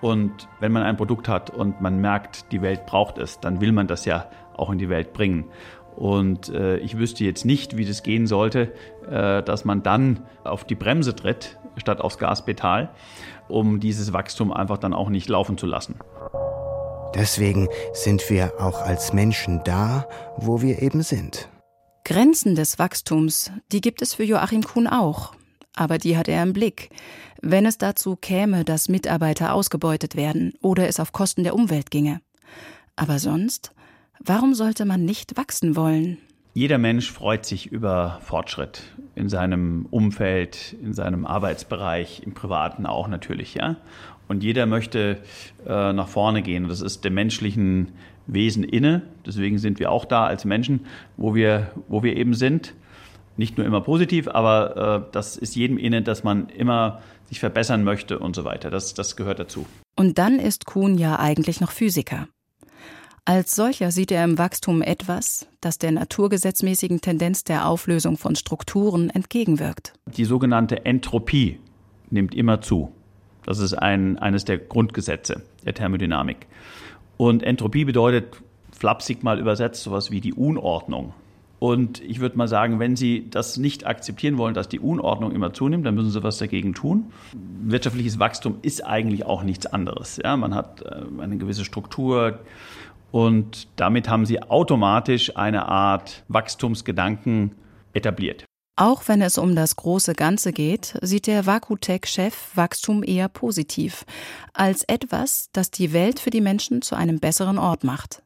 Und 0.00 0.48
wenn 0.60 0.72
man 0.72 0.82
ein 0.82 0.96
Produkt 0.96 1.28
hat 1.28 1.50
und 1.50 1.80
man 1.80 2.00
merkt, 2.00 2.52
die 2.52 2.62
Welt 2.62 2.86
braucht 2.86 3.18
es, 3.18 3.40
dann 3.40 3.60
will 3.60 3.72
man 3.72 3.86
das 3.86 4.04
ja 4.04 4.26
auch 4.56 4.70
in 4.70 4.78
die 4.78 4.88
Welt 4.88 5.12
bringen. 5.12 5.46
Und 5.96 6.48
äh, 6.48 6.78
ich 6.78 6.98
wüsste 6.98 7.24
jetzt 7.24 7.44
nicht, 7.44 7.76
wie 7.76 7.84
das 7.84 8.02
gehen 8.02 8.26
sollte, 8.26 8.72
äh, 9.08 9.42
dass 9.42 9.64
man 9.64 9.82
dann 9.82 10.20
auf 10.42 10.64
die 10.64 10.74
Bremse 10.74 11.14
tritt, 11.14 11.58
statt 11.76 12.00
aufs 12.00 12.18
Gaspedal, 12.18 12.90
um 13.48 13.80
dieses 13.80 14.12
Wachstum 14.12 14.52
einfach 14.52 14.78
dann 14.78 14.94
auch 14.94 15.08
nicht 15.08 15.28
laufen 15.28 15.58
zu 15.58 15.66
lassen. 15.66 15.96
Deswegen 17.14 17.68
sind 17.92 18.28
wir 18.28 18.54
auch 18.60 18.80
als 18.80 19.12
Menschen 19.12 19.62
da, 19.64 20.08
wo 20.36 20.62
wir 20.62 20.82
eben 20.82 21.02
sind. 21.02 21.48
Grenzen 22.04 22.54
des 22.54 22.78
Wachstums, 22.78 23.52
die 23.70 23.80
gibt 23.80 24.02
es 24.02 24.14
für 24.14 24.24
Joachim 24.24 24.62
Kuhn 24.62 24.86
auch. 24.86 25.32
Aber 25.76 25.98
die 25.98 26.16
hat 26.16 26.28
er 26.28 26.42
im 26.42 26.52
Blick. 26.52 26.90
Wenn 27.40 27.66
es 27.66 27.78
dazu 27.78 28.16
käme, 28.16 28.64
dass 28.64 28.88
Mitarbeiter 28.88 29.54
ausgebeutet 29.54 30.16
werden 30.16 30.54
oder 30.60 30.88
es 30.88 31.00
auf 31.00 31.12
Kosten 31.12 31.44
der 31.44 31.54
Umwelt 31.54 31.90
ginge. 31.90 32.20
Aber 32.96 33.18
sonst, 33.18 33.72
warum 34.20 34.54
sollte 34.54 34.84
man 34.84 35.04
nicht 35.04 35.36
wachsen 35.36 35.76
wollen? 35.76 36.18
Jeder 36.54 36.78
Mensch 36.78 37.10
freut 37.10 37.44
sich 37.44 37.72
über 37.72 38.20
Fortschritt 38.22 38.82
in 39.16 39.28
seinem 39.28 39.86
Umfeld, 39.90 40.76
in 40.80 40.92
seinem 40.92 41.26
Arbeitsbereich, 41.26 42.22
im 42.24 42.32
Privaten 42.32 42.86
auch 42.86 43.08
natürlich, 43.08 43.54
ja. 43.54 43.76
Und 44.28 44.42
jeder 44.42 44.66
möchte 44.66 45.18
äh, 45.66 45.92
nach 45.92 46.08
vorne 46.08 46.42
gehen. 46.42 46.68
Das 46.68 46.80
ist 46.80 47.04
dem 47.04 47.14
menschlichen 47.14 47.92
Wesen 48.26 48.64
inne. 48.64 49.02
Deswegen 49.26 49.58
sind 49.58 49.78
wir 49.78 49.90
auch 49.90 50.04
da 50.04 50.26
als 50.26 50.44
Menschen, 50.44 50.86
wo 51.16 51.34
wir, 51.34 51.72
wo 51.88 52.02
wir 52.02 52.16
eben 52.16 52.34
sind. 52.34 52.74
Nicht 53.36 53.58
nur 53.58 53.66
immer 53.66 53.80
positiv, 53.80 54.28
aber 54.28 55.06
äh, 55.06 55.12
das 55.12 55.36
ist 55.36 55.56
jedem 55.56 55.76
inne, 55.76 56.02
dass 56.02 56.24
man 56.24 56.48
immer 56.48 57.02
sich 57.26 57.40
verbessern 57.40 57.82
möchte 57.82 58.18
und 58.18 58.36
so 58.36 58.44
weiter. 58.44 58.70
Das, 58.70 58.94
das 58.94 59.16
gehört 59.16 59.40
dazu. 59.40 59.66
Und 59.96 60.18
dann 60.18 60.38
ist 60.38 60.66
Kuhn 60.66 60.96
ja 60.96 61.18
eigentlich 61.18 61.60
noch 61.60 61.72
Physiker. 61.72 62.28
Als 63.26 63.56
solcher 63.56 63.90
sieht 63.90 64.12
er 64.12 64.22
im 64.22 64.36
Wachstum 64.36 64.82
etwas, 64.82 65.46
das 65.62 65.78
der 65.78 65.92
naturgesetzmäßigen 65.92 67.00
Tendenz 67.00 67.42
der 67.42 67.66
Auflösung 67.66 68.18
von 68.18 68.36
Strukturen 68.36 69.08
entgegenwirkt. 69.08 69.94
Die 70.14 70.26
sogenannte 70.26 70.84
Entropie 70.84 71.58
nimmt 72.10 72.34
immer 72.34 72.60
zu. 72.60 72.92
Das 73.46 73.60
ist 73.60 73.72
ein, 73.72 74.18
eines 74.18 74.44
der 74.44 74.58
Grundgesetze 74.58 75.42
der 75.64 75.72
Thermodynamik. 75.72 76.46
Und 77.16 77.42
Entropie 77.42 77.86
bedeutet, 77.86 78.42
flapsig 78.72 79.22
mal 79.22 79.38
übersetzt, 79.38 79.82
sowas 79.84 80.10
wie 80.10 80.20
die 80.20 80.34
Unordnung. 80.34 81.14
Und 81.60 82.02
ich 82.02 82.20
würde 82.20 82.36
mal 82.36 82.48
sagen, 82.48 82.78
wenn 82.78 82.94
Sie 82.94 83.30
das 83.30 83.56
nicht 83.56 83.86
akzeptieren 83.86 84.36
wollen, 84.36 84.52
dass 84.52 84.68
die 84.68 84.80
Unordnung 84.80 85.32
immer 85.32 85.54
zunimmt, 85.54 85.86
dann 85.86 85.94
müssen 85.94 86.10
Sie 86.10 86.22
was 86.22 86.36
dagegen 86.36 86.74
tun. 86.74 87.06
Wirtschaftliches 87.62 88.18
Wachstum 88.18 88.56
ist 88.60 88.84
eigentlich 88.84 89.24
auch 89.24 89.42
nichts 89.44 89.64
anderes. 89.64 90.20
Ja, 90.22 90.36
man 90.36 90.54
hat 90.54 90.82
äh, 90.82 91.22
eine 91.22 91.38
gewisse 91.38 91.64
Struktur 91.64 92.40
und 93.14 93.68
damit 93.76 94.08
haben 94.08 94.26
Sie 94.26 94.42
automatisch 94.42 95.36
eine 95.36 95.68
Art 95.68 96.24
Wachstumsgedanken 96.26 97.52
etabliert. 97.92 98.44
Auch 98.74 99.06
wenn 99.06 99.22
es 99.22 99.38
um 99.38 99.54
das 99.54 99.76
große 99.76 100.14
Ganze 100.14 100.52
geht, 100.52 100.98
sieht 101.00 101.28
der 101.28 101.46
Vakutec-Chef 101.46 102.34
Wachstum 102.56 103.04
eher 103.04 103.28
positiv, 103.28 104.04
als 104.52 104.82
etwas, 104.82 105.48
das 105.52 105.70
die 105.70 105.92
Welt 105.92 106.18
für 106.18 106.30
die 106.30 106.40
Menschen 106.40 106.82
zu 106.82 106.96
einem 106.96 107.20
besseren 107.20 107.56
Ort 107.56 107.84
macht. 107.84 108.24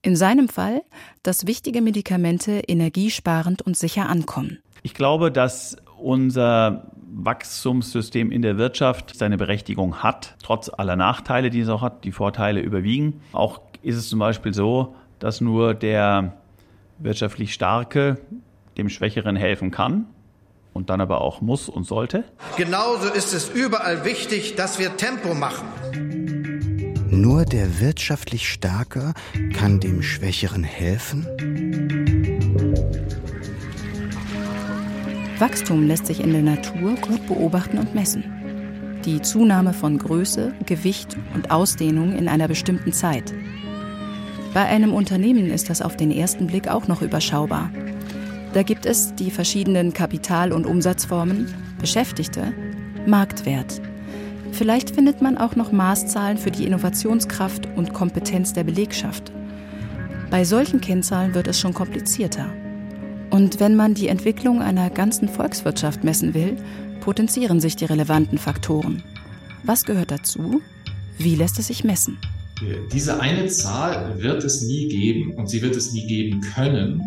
In 0.00 0.14
seinem 0.14 0.48
Fall, 0.48 0.82
dass 1.24 1.48
wichtige 1.48 1.82
Medikamente 1.82 2.52
energiesparend 2.68 3.62
und 3.62 3.76
sicher 3.76 4.08
ankommen. 4.08 4.60
Ich 4.84 4.94
glaube, 4.94 5.32
dass 5.32 5.76
unser 5.98 6.92
Wachstumssystem 7.12 8.30
in 8.30 8.42
der 8.42 8.58
Wirtschaft 8.58 9.16
seine 9.16 9.36
Berechtigung 9.36 10.04
hat, 10.04 10.36
trotz 10.40 10.68
aller 10.68 10.94
Nachteile, 10.94 11.50
die 11.50 11.58
es 11.58 11.68
auch 11.68 11.82
hat. 11.82 12.04
Die 12.04 12.12
Vorteile 12.12 12.60
überwiegen. 12.60 13.22
Auch 13.32 13.60
ist 13.82 13.96
es 13.96 14.08
zum 14.08 14.18
Beispiel 14.18 14.54
so, 14.54 14.94
dass 15.18 15.40
nur 15.40 15.74
der 15.74 16.34
wirtschaftlich 16.98 17.52
Starke 17.54 18.18
dem 18.76 18.88
Schwächeren 18.88 19.36
helfen 19.36 19.70
kann 19.70 20.06
und 20.72 20.90
dann 20.90 21.00
aber 21.00 21.20
auch 21.20 21.40
muss 21.40 21.68
und 21.68 21.84
sollte. 21.84 22.24
Genauso 22.56 23.12
ist 23.12 23.32
es 23.34 23.48
überall 23.48 24.04
wichtig, 24.04 24.54
dass 24.54 24.78
wir 24.78 24.96
Tempo 24.96 25.34
machen. 25.34 25.66
Nur 27.10 27.44
der 27.44 27.80
wirtschaftlich 27.80 28.48
Starke 28.48 29.14
kann 29.52 29.80
dem 29.80 30.02
Schwächeren 30.02 30.62
helfen? 30.62 31.26
Wachstum 35.38 35.86
lässt 35.86 36.06
sich 36.06 36.20
in 36.20 36.32
der 36.32 36.42
Natur 36.42 36.94
gut 36.96 37.26
beobachten 37.26 37.78
und 37.78 37.94
messen. 37.94 39.00
Die 39.04 39.22
Zunahme 39.22 39.72
von 39.72 39.98
Größe, 39.98 40.54
Gewicht 40.66 41.16
und 41.34 41.50
Ausdehnung 41.50 42.14
in 42.14 42.28
einer 42.28 42.46
bestimmten 42.46 42.92
Zeit. 42.92 43.32
Bei 44.52 44.64
einem 44.64 44.92
Unternehmen 44.92 45.50
ist 45.50 45.70
das 45.70 45.80
auf 45.80 45.96
den 45.96 46.10
ersten 46.10 46.48
Blick 46.48 46.68
auch 46.68 46.88
noch 46.88 47.02
überschaubar. 47.02 47.70
Da 48.52 48.64
gibt 48.64 48.84
es 48.84 49.14
die 49.14 49.30
verschiedenen 49.30 49.92
Kapital- 49.92 50.52
und 50.52 50.66
Umsatzformen, 50.66 51.54
Beschäftigte, 51.78 52.52
Marktwert. 53.06 53.80
Vielleicht 54.50 54.90
findet 54.90 55.22
man 55.22 55.38
auch 55.38 55.54
noch 55.54 55.70
Maßzahlen 55.70 56.36
für 56.36 56.50
die 56.50 56.66
Innovationskraft 56.66 57.68
und 57.76 57.94
Kompetenz 57.94 58.52
der 58.52 58.64
Belegschaft. 58.64 59.30
Bei 60.30 60.44
solchen 60.44 60.80
Kennzahlen 60.80 61.34
wird 61.34 61.46
es 61.46 61.60
schon 61.60 61.72
komplizierter. 61.72 62.46
Und 63.30 63.60
wenn 63.60 63.76
man 63.76 63.94
die 63.94 64.08
Entwicklung 64.08 64.60
einer 64.60 64.90
ganzen 64.90 65.28
Volkswirtschaft 65.28 66.02
messen 66.02 66.34
will, 66.34 66.56
potenzieren 67.00 67.60
sich 67.60 67.76
die 67.76 67.84
relevanten 67.84 68.38
Faktoren. 68.38 69.04
Was 69.62 69.84
gehört 69.84 70.10
dazu? 70.10 70.60
Wie 71.18 71.36
lässt 71.36 71.58
es 71.60 71.68
sich 71.68 71.84
messen? 71.84 72.18
Diese 72.92 73.20
eine 73.20 73.46
Zahl 73.46 74.22
wird 74.22 74.44
es 74.44 74.62
nie 74.62 74.88
geben 74.88 75.34
und 75.34 75.48
sie 75.48 75.62
wird 75.62 75.76
es 75.76 75.92
nie 75.92 76.06
geben 76.06 76.40
können, 76.54 77.02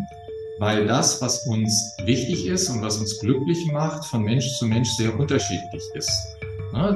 weil 0.58 0.86
das, 0.86 1.20
was 1.22 1.46
uns 1.46 1.96
wichtig 2.04 2.46
ist 2.46 2.68
und 2.70 2.82
was 2.82 2.98
uns 2.98 3.20
glücklich 3.20 3.58
macht, 3.72 4.04
von 4.04 4.22
Mensch 4.22 4.58
zu 4.58 4.66
Mensch 4.66 4.88
sehr 4.90 5.18
unterschiedlich 5.18 5.82
ist. 5.94 6.10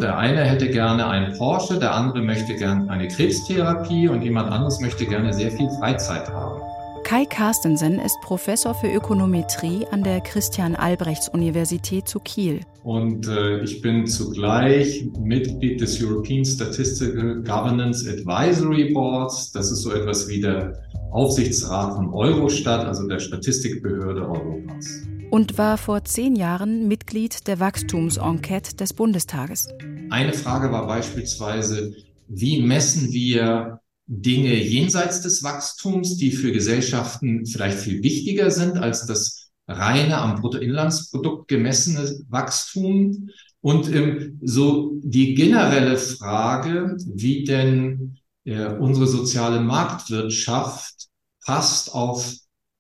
Der 0.00 0.18
eine 0.18 0.44
hätte 0.44 0.68
gerne 0.68 1.06
einen 1.06 1.38
Porsche, 1.38 1.78
der 1.78 1.94
andere 1.94 2.20
möchte 2.20 2.56
gerne 2.56 2.90
eine 2.90 3.06
Krebstherapie 3.06 4.08
und 4.08 4.22
jemand 4.22 4.50
anderes 4.50 4.80
möchte 4.80 5.06
gerne 5.06 5.32
sehr 5.32 5.52
viel 5.52 5.70
Freizeit 5.78 6.28
haben. 6.28 6.60
Kai 7.08 7.24
Carstensen 7.24 8.00
ist 8.00 8.20
Professor 8.20 8.74
für 8.74 8.92
Ökonometrie 8.92 9.86
an 9.92 10.04
der 10.04 10.20
Christian-Albrechts-Universität 10.20 12.06
zu 12.06 12.18
Kiel. 12.20 12.60
Und 12.82 13.26
äh, 13.26 13.62
ich 13.62 13.80
bin 13.80 14.06
zugleich 14.06 15.08
Mitglied 15.18 15.80
des 15.80 16.02
European 16.02 16.44
Statistical 16.44 17.36
Governance 17.36 18.06
Advisory 18.06 18.92
Boards. 18.92 19.52
Das 19.52 19.72
ist 19.72 19.84
so 19.84 19.92
etwas 19.92 20.28
wie 20.28 20.42
der 20.42 20.74
Aufsichtsrat 21.10 21.94
von 21.94 22.12
Eurostat, 22.12 22.84
also 22.84 23.08
der 23.08 23.20
Statistikbehörde 23.20 24.28
Europas. 24.28 24.86
Und 25.30 25.56
war 25.56 25.78
vor 25.78 26.04
zehn 26.04 26.36
Jahren 26.36 26.88
Mitglied 26.88 27.48
der 27.48 27.58
Wachstumsenquete 27.58 28.76
des 28.76 28.92
Bundestages. 28.92 29.66
Eine 30.10 30.34
Frage 30.34 30.70
war 30.72 30.86
beispielsweise, 30.86 31.94
wie 32.28 32.60
messen 32.60 33.10
wir 33.14 33.80
Dinge 34.08 34.54
jenseits 34.54 35.20
des 35.20 35.42
Wachstums, 35.42 36.16
die 36.16 36.32
für 36.32 36.50
Gesellschaften 36.50 37.44
vielleicht 37.44 37.78
viel 37.78 38.02
wichtiger 38.02 38.50
sind 38.50 38.78
als 38.78 39.06
das 39.06 39.50
reine 39.68 40.16
am 40.16 40.36
Bruttoinlandsprodukt 40.36 41.46
gemessene 41.46 42.18
Wachstum. 42.30 43.28
Und 43.60 43.94
ähm, 43.94 44.38
so 44.42 44.92
die 45.02 45.34
generelle 45.34 45.98
Frage, 45.98 46.96
wie 47.06 47.44
denn 47.44 48.16
äh, 48.44 48.68
unsere 48.68 49.06
soziale 49.06 49.60
Marktwirtschaft 49.60 51.08
passt 51.44 51.92
auf 51.92 52.34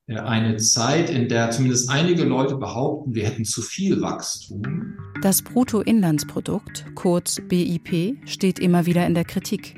äh, 0.06 0.18
eine 0.18 0.56
Zeit, 0.56 1.10
in 1.10 1.28
der 1.28 1.50
zumindest 1.50 1.90
einige 1.90 2.24
Leute 2.24 2.56
behaupten, 2.56 3.14
wir 3.14 3.24
hätten 3.24 3.44
zu 3.44 3.60
viel 3.60 4.00
Wachstum. 4.00 4.94
Das 5.20 5.42
Bruttoinlandsprodukt, 5.42 6.86
kurz 6.94 7.40
BIP, 7.48 8.16
steht 8.24 8.58
immer 8.60 8.86
wieder 8.86 9.06
in 9.06 9.14
der 9.14 9.24
Kritik. 9.24 9.77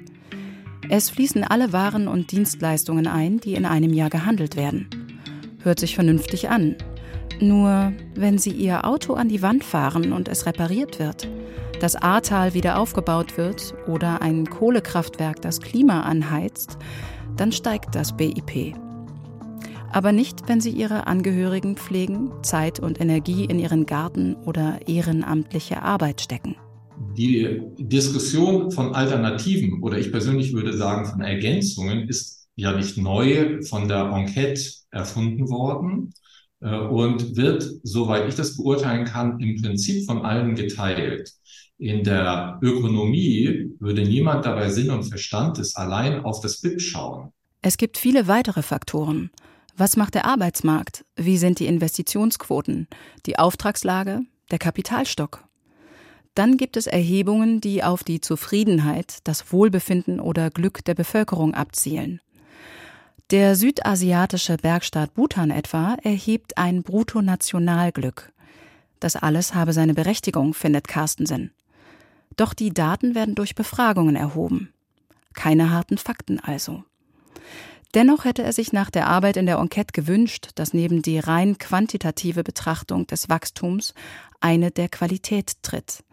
Es 0.92 1.08
fließen 1.08 1.44
alle 1.44 1.72
Waren 1.72 2.08
und 2.08 2.32
Dienstleistungen 2.32 3.06
ein, 3.06 3.38
die 3.38 3.54
in 3.54 3.64
einem 3.64 3.92
Jahr 3.92 4.10
gehandelt 4.10 4.56
werden. 4.56 4.88
Hört 5.62 5.78
sich 5.78 5.94
vernünftig 5.94 6.48
an. 6.50 6.74
Nur 7.40 7.92
wenn 8.16 8.38
Sie 8.38 8.50
Ihr 8.50 8.84
Auto 8.84 9.14
an 9.14 9.28
die 9.28 9.40
Wand 9.40 9.62
fahren 9.62 10.12
und 10.12 10.26
es 10.26 10.46
repariert 10.46 10.98
wird, 10.98 11.28
das 11.78 11.94
Ahrtal 11.94 12.54
wieder 12.54 12.76
aufgebaut 12.76 13.38
wird 13.38 13.72
oder 13.86 14.20
ein 14.20 14.50
Kohlekraftwerk 14.50 15.40
das 15.40 15.60
Klima 15.60 16.00
anheizt, 16.02 16.76
dann 17.36 17.52
steigt 17.52 17.94
das 17.94 18.16
BIP. 18.16 18.74
Aber 19.92 20.10
nicht, 20.10 20.48
wenn 20.48 20.60
Sie 20.60 20.70
Ihre 20.70 21.06
Angehörigen 21.06 21.76
pflegen, 21.76 22.32
Zeit 22.42 22.80
und 22.80 23.00
Energie 23.00 23.44
in 23.44 23.60
Ihren 23.60 23.86
Garten 23.86 24.34
oder 24.34 24.80
ehrenamtliche 24.88 25.82
Arbeit 25.82 26.20
stecken 26.20 26.56
die 27.20 27.60
Diskussion 27.78 28.70
von 28.70 28.94
Alternativen 28.94 29.82
oder 29.82 29.98
ich 29.98 30.10
persönlich 30.10 30.54
würde 30.54 30.74
sagen 30.74 31.04
von 31.04 31.20
Ergänzungen 31.20 32.08
ist 32.08 32.48
ja 32.56 32.72
nicht 32.72 32.96
neu 32.96 33.62
von 33.62 33.88
der 33.88 34.10
Enquete 34.10 34.62
erfunden 34.90 35.50
worden 35.50 36.14
äh, 36.60 36.78
und 36.78 37.36
wird, 37.36 37.68
soweit 37.82 38.26
ich 38.26 38.36
das 38.36 38.56
beurteilen 38.56 39.04
kann, 39.04 39.38
im 39.38 39.60
Prinzip 39.60 40.06
von 40.06 40.24
allen 40.24 40.54
geteilt. 40.54 41.30
In 41.76 42.04
der 42.04 42.58
Ökonomie 42.62 43.70
würde 43.80 44.02
niemand 44.02 44.46
dabei 44.46 44.70
Sinn 44.70 44.90
und 44.90 45.04
Verstand 45.04 45.58
des 45.58 45.76
allein 45.76 46.24
auf 46.24 46.40
das 46.40 46.62
BIP 46.62 46.80
schauen. 46.80 47.32
Es 47.60 47.76
gibt 47.76 47.98
viele 47.98 48.28
weitere 48.28 48.62
Faktoren. 48.62 49.30
Was 49.76 49.96
macht 49.96 50.14
der 50.14 50.24
Arbeitsmarkt? 50.24 51.04
Wie 51.16 51.36
sind 51.36 51.58
die 51.58 51.66
Investitionsquoten? 51.66 52.88
Die 53.26 53.38
Auftragslage? 53.38 54.20
Der 54.50 54.58
Kapitalstock? 54.58 55.49
Dann 56.34 56.56
gibt 56.56 56.76
es 56.76 56.86
Erhebungen, 56.86 57.60
die 57.60 57.82
auf 57.82 58.04
die 58.04 58.20
Zufriedenheit, 58.20 59.18
das 59.24 59.52
Wohlbefinden 59.52 60.20
oder 60.20 60.50
Glück 60.50 60.84
der 60.84 60.94
Bevölkerung 60.94 61.54
abzielen. 61.54 62.20
Der 63.30 63.54
südasiatische 63.54 64.56
Bergstaat 64.56 65.14
Bhutan 65.14 65.50
etwa 65.50 65.96
erhebt 66.02 66.58
ein 66.58 66.82
Bruttonationalglück. 66.82 68.32
Das 68.98 69.16
alles 69.16 69.54
habe 69.54 69.72
seine 69.72 69.94
Berechtigung, 69.94 70.52
findet 70.52 70.88
Carstensen. 70.88 71.52
Doch 72.36 72.54
die 72.54 72.74
Daten 72.74 73.14
werden 73.14 73.34
durch 73.34 73.54
Befragungen 73.54 74.16
erhoben. 74.16 74.72
Keine 75.32 75.70
harten 75.70 75.98
Fakten 75.98 76.40
also. 76.40 76.84
Dennoch 77.94 78.24
hätte 78.24 78.42
er 78.42 78.52
sich 78.52 78.72
nach 78.72 78.90
der 78.90 79.08
Arbeit 79.08 79.36
in 79.36 79.46
der 79.46 79.58
Enquete 79.58 79.92
gewünscht, 79.92 80.50
dass 80.54 80.74
neben 80.74 81.02
die 81.02 81.18
rein 81.18 81.58
quantitative 81.58 82.44
Betrachtung 82.44 83.06
des 83.06 83.28
Wachstums 83.28 83.94
eine 84.40 84.70
der 84.70 84.88
Qualität 84.88 85.62
tritt. 85.62 86.04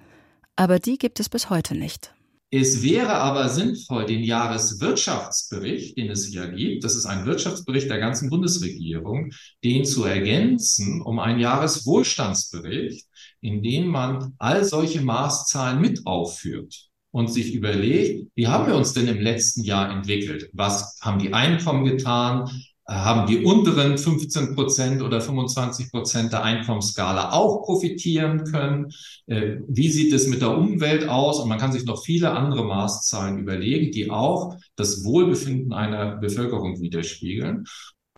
Aber 0.57 0.79
die 0.79 0.97
gibt 0.97 1.19
es 1.19 1.29
bis 1.29 1.49
heute 1.49 1.75
nicht. 1.75 2.13
Es 2.49 2.81
wäre 2.81 3.13
aber 3.13 3.49
sinnvoll, 3.49 4.05
den 4.05 4.23
Jahreswirtschaftsbericht, 4.23 5.97
den 5.97 6.09
es 6.09 6.33
ja 6.33 6.47
gibt, 6.47 6.83
das 6.83 6.95
ist 6.95 7.05
ein 7.05 7.25
Wirtschaftsbericht 7.25 7.89
der 7.89 7.99
ganzen 7.99 8.29
Bundesregierung, 8.29 9.31
den 9.63 9.85
zu 9.85 10.05
ergänzen 10.05 11.01
um 11.01 11.19
einen 11.19 11.39
Jahreswohlstandsbericht, 11.39 13.05
in 13.41 13.61
dem 13.61 13.87
man 13.87 14.33
all 14.39 14.63
solche 14.63 15.01
Maßzahlen 15.01 15.79
mit 15.81 16.07
aufführt 16.07 16.87
und 17.11 17.27
sich 17.27 17.53
überlegt, 17.53 18.31
wie 18.35 18.47
haben 18.47 18.67
wir 18.67 18.75
uns 18.75 18.93
denn 18.93 19.07
im 19.07 19.19
letzten 19.19 19.63
Jahr 19.63 19.91
entwickelt? 19.91 20.49
Was 20.53 20.97
haben 21.01 21.19
die 21.19 21.33
Einkommen 21.33 21.85
getan? 21.85 22.49
Haben 22.87 23.27
die 23.27 23.43
unteren 23.43 23.97
15 23.97 24.55
Prozent 24.55 25.01
oder 25.01 25.19
25 25.19 25.91
Prozent 25.91 26.31
der 26.31 26.43
Einkommensskala 26.43 27.31
auch 27.33 27.63
profitieren 27.63 28.45
können? 28.45 28.93
Äh, 29.25 29.57
wie 29.67 29.89
sieht 29.89 30.13
es 30.13 30.27
mit 30.27 30.41
der 30.41 30.57
Umwelt 30.57 31.07
aus? 31.09 31.39
Und 31.39 31.49
man 31.49 31.59
kann 31.59 31.73
sich 31.73 31.85
noch 31.85 32.03
viele 32.03 32.31
andere 32.31 32.63
Maßzahlen 32.63 33.39
überlegen, 33.39 33.91
die 33.91 34.09
auch 34.09 34.55
das 34.77 35.03
Wohlbefinden 35.03 35.73
einer 35.73 36.15
Bevölkerung 36.15 36.79
widerspiegeln. 36.79 37.65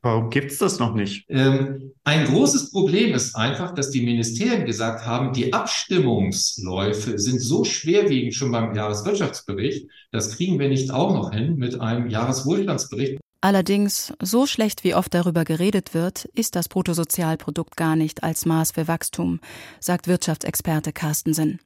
Warum 0.02 0.30
gibt 0.30 0.52
es 0.52 0.60
das 0.60 0.80
noch 0.80 0.94
nicht? 0.94 1.26
Ähm, 1.28 1.92
ein 2.06 2.26
großes 2.26 2.72
Problem 2.72 3.14
ist 3.14 3.36
einfach, 3.36 3.74
dass 3.74 3.90
die 3.90 4.02
Ministerien 4.02 4.66
gesagt 4.66 5.06
haben, 5.06 5.34
die 5.34 5.52
Abstimmungsläufe 5.52 7.20
sind 7.20 7.42
so 7.42 7.66
schwerwiegend 7.66 8.34
schon 8.34 8.52
beim 8.52 8.74
Jahreswirtschaftsbericht, 8.74 9.90
das 10.12 10.38
kriegen 10.38 10.58
wir 10.58 10.70
nicht 10.70 10.92
auch 10.92 11.14
noch 11.14 11.34
hin 11.34 11.58
mit 11.58 11.82
einem 11.82 12.10
Jahreswohlstandsbericht. 12.10 13.20
Allerdings, 13.42 14.14
so 14.22 14.46
schlecht 14.46 14.84
wie 14.84 14.96
oft 14.96 15.14
darüber 15.14 15.46
geredet 15.46 15.94
wird, 15.94 16.26
ist 16.36 16.56
das 16.56 16.68
Bruttosozialprodukt 16.68 17.78
gar 17.78 17.96
nicht 17.96 18.22
als 18.24 18.46
Maß 18.46 18.72
für 18.72 18.90
Wachstum, 18.90 19.40
sagt 19.80 20.08
Wirtschaftsexperte 20.08 20.92
Carstensen. 20.92 21.60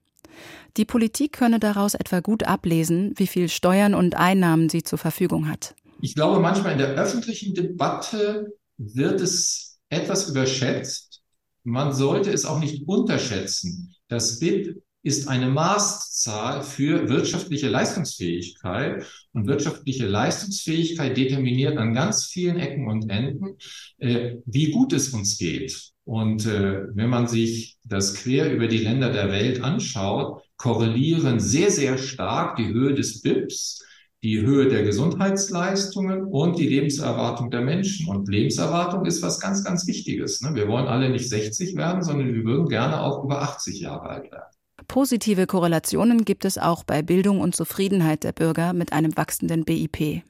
Die 0.78 0.86
Politik 0.86 1.34
könne 1.34 1.60
daraus 1.60 1.96
etwa 1.96 2.20
gut 2.20 2.44
ablesen, 2.44 3.14
wie 3.18 3.28
viel 3.28 3.50
Steuern 3.50 3.96
und 3.96 4.16
Einnahmen 4.16 4.70
sie 4.70 4.84
zur 4.84 5.00
Verfügung 5.00 5.50
hat. 5.50 5.76
Ich 6.02 6.16
glaube, 6.16 6.40
manchmal 6.40 6.74
in 6.74 6.80
der 6.80 6.96
öffentlichen 6.96 7.56
Debatte 7.56 8.54
wird 8.78 9.22
es 9.22 9.80
etwas 9.90 10.30
überschätzt. 10.30 11.22
Man 11.64 11.94
sollte 11.94 12.32
es 12.32 12.46
auch 12.46 12.60
nicht 12.60 12.88
unterschätzen. 12.88 13.96
Das 14.10 14.40
BIP 14.40 14.84
ist 15.04 15.28
eine 15.28 15.50
Maßzahl 15.50 16.64
für 16.64 17.10
wirtschaftliche 17.10 17.68
Leistungsfähigkeit. 17.68 19.06
Und 19.34 19.48
wirtschaftliche 19.48 20.08
Leistungsfähigkeit 20.08 21.18
determiniert 21.18 21.78
an 21.78 21.94
ganz 21.94 22.26
vielen 22.26 22.58
Ecken 22.58 22.88
und 22.88 23.10
Enden, 23.10 23.58
äh, 23.98 24.36
wie 24.46 24.72
gut 24.72 24.94
es 24.94 25.10
uns 25.10 25.38
geht. 25.38 25.92
Und 26.06 26.46
äh, 26.46 26.84
wenn 26.94 27.10
man 27.10 27.28
sich 27.28 27.78
das 27.84 28.16
quer 28.16 28.52
über 28.54 28.68
die 28.68 28.78
Länder 28.78 29.12
der 29.12 29.30
Welt 29.30 29.62
anschaut, 29.62 30.42
korrelieren 30.58 31.40
sehr, 31.40 31.70
sehr 31.70 31.98
stark 31.98 32.56
die 32.56 32.68
Höhe 32.68 32.94
des 32.94 33.22
BIPs, 33.22 33.84
die 34.24 34.42
Höhe 34.42 34.70
der 34.70 34.84
Gesundheitsleistungen 34.84 36.24
und 36.24 36.58
die 36.58 36.68
Lebenserwartung 36.68 37.52
der 37.52 37.62
Menschen. 37.62 38.08
Und 38.08 38.30
Lebenserwartung 38.30 39.06
ist 39.06 39.22
was 39.22 39.42
ganz, 39.42 39.66
ganz 39.66 39.86
Wichtiges. 39.86 40.42
Ne? 40.42 40.56
Wir 40.56 40.70
wollen 40.70 40.88
alle 40.88 41.10
nicht 41.10 41.28
60 41.28 41.76
werden, 41.76 42.04
sondern 42.04 42.34
wir 42.34 42.46
würden 42.46 42.70
gerne 42.70 43.02
auch 43.02 43.26
über 43.26 43.42
80 43.42 43.82
Jahre 43.82 44.10
alt 44.10 44.32
werden. 44.32 44.54
Positive 44.88 45.48
Korrelationen 45.48 46.26
gibt 46.26 46.46
es 46.46 46.58
auch 46.58 46.84
bei 46.84 47.02
Bildung 47.02 47.42
und 47.42 47.56
Zufriedenheit 47.56 48.24
der 48.24 48.32
Bürger 48.32 48.74
mit 48.74 48.92
einem 48.94 49.16
wachsenden 49.16 49.66
BIP. 49.66 50.24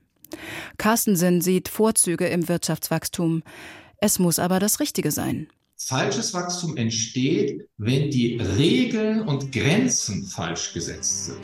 Carstensen 0.77 1.41
sieht 1.41 1.69
Vorzüge 1.69 2.27
im 2.27 2.47
Wirtschaftswachstum. 2.47 3.43
Es 3.97 4.19
muss 4.19 4.39
aber 4.39 4.59
das 4.59 4.79
Richtige 4.79 5.11
sein. 5.11 5.47
falsches 5.87 6.33
Wachstum 6.33 6.77
entsteht, 6.77 7.67
wenn 7.77 8.09
die 8.09 8.37
Regeln 8.37 9.21
und 9.21 9.51
Grenzen 9.51 10.23
falsch 10.25 10.73
gesetzt 10.73 11.25
sind. 11.25 11.41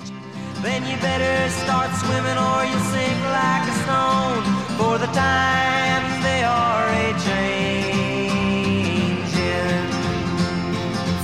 Then 0.64 0.84
you 0.84 0.98
better 1.02 1.50
start 1.64 1.90
swimming 1.98 2.38
or 2.38 2.64
you 2.64 2.80
sink 2.92 3.20
like 3.32 3.64
a 3.64 3.76
stone 3.84 4.44
for 4.78 4.98
the 5.00 5.08
times 5.08 6.09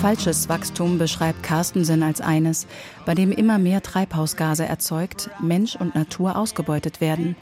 Falsches 0.05 0.49
Wachstum 0.49 0.99
beschreibt 0.99 1.41
Carstensen 1.41 2.03
als 2.03 2.21
eines, 2.21 2.67
bei 3.07 3.15
dem 3.15 3.31
immer 3.31 3.57
mehr 3.57 3.81
Treibhausgase 3.81 4.63
erzeugt, 4.63 5.31
Mensch 5.41 5.75
und 5.75 5.95
Natur 5.95 6.35
ausgebeutet 6.35 7.01
werden. 7.01 7.35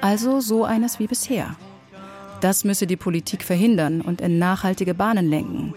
Also 0.00 0.38
so 0.38 0.64
eines 0.64 1.00
wie 1.00 1.08
bisher. 1.08 1.56
Das 2.40 2.62
müsse 2.62 2.86
die 2.86 2.94
Politik 2.94 3.42
verhindern 3.42 4.02
und 4.02 4.20
in 4.20 4.38
nachhaltige 4.38 4.94
Bahnen 4.94 5.28
lenken. 5.28 5.74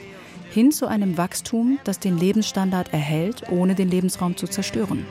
Hin 0.51 0.71
zu 0.71 0.85
einem 0.85 1.17
Wachstum, 1.17 1.79
das 1.83 1.97
den 1.97 2.19
Lebensstandard 2.19 2.93
erhält, 2.93 3.49
ohne 3.49 3.73
den 3.73 3.89
Lebensraum 3.89 4.37
zu 4.37 4.45
zerstören. 4.45 5.07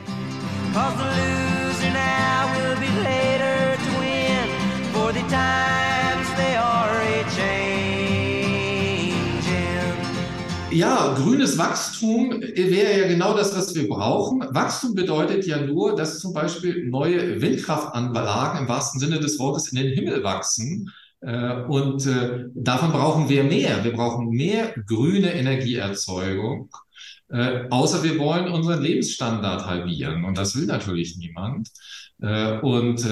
Ja, 10.79 11.13
grünes 11.13 11.57
Wachstum 11.57 12.39
wäre 12.39 13.01
ja 13.01 13.07
genau 13.09 13.35
das, 13.35 13.53
was 13.53 13.75
wir 13.75 13.89
brauchen. 13.89 14.39
Wachstum 14.51 14.95
bedeutet 14.95 15.45
ja 15.45 15.59
nur, 15.59 15.93
dass 15.93 16.19
zum 16.21 16.31
Beispiel 16.31 16.87
neue 16.87 17.41
Windkraftanlagen 17.41 18.61
im 18.61 18.69
wahrsten 18.69 18.97
Sinne 19.01 19.19
des 19.19 19.37
Wortes 19.39 19.73
in 19.73 19.77
den 19.77 19.91
Himmel 19.93 20.23
wachsen 20.23 20.89
äh, 21.19 21.63
und 21.63 22.05
äh, 22.05 22.45
davon 22.55 22.93
brauchen 22.93 23.27
wir 23.27 23.43
mehr. 23.43 23.83
Wir 23.83 23.91
brauchen 23.91 24.29
mehr 24.29 24.73
grüne 24.87 25.33
Energieerzeugung. 25.33 26.69
Äh, 27.29 27.65
außer 27.69 28.01
wir 28.03 28.17
wollen 28.17 28.47
unseren 28.47 28.81
Lebensstandard 28.81 29.65
halbieren. 29.65 30.23
Und 30.23 30.37
das 30.37 30.55
will 30.55 30.65
natürlich 30.65 31.17
niemand. 31.17 31.69
und 32.61 33.05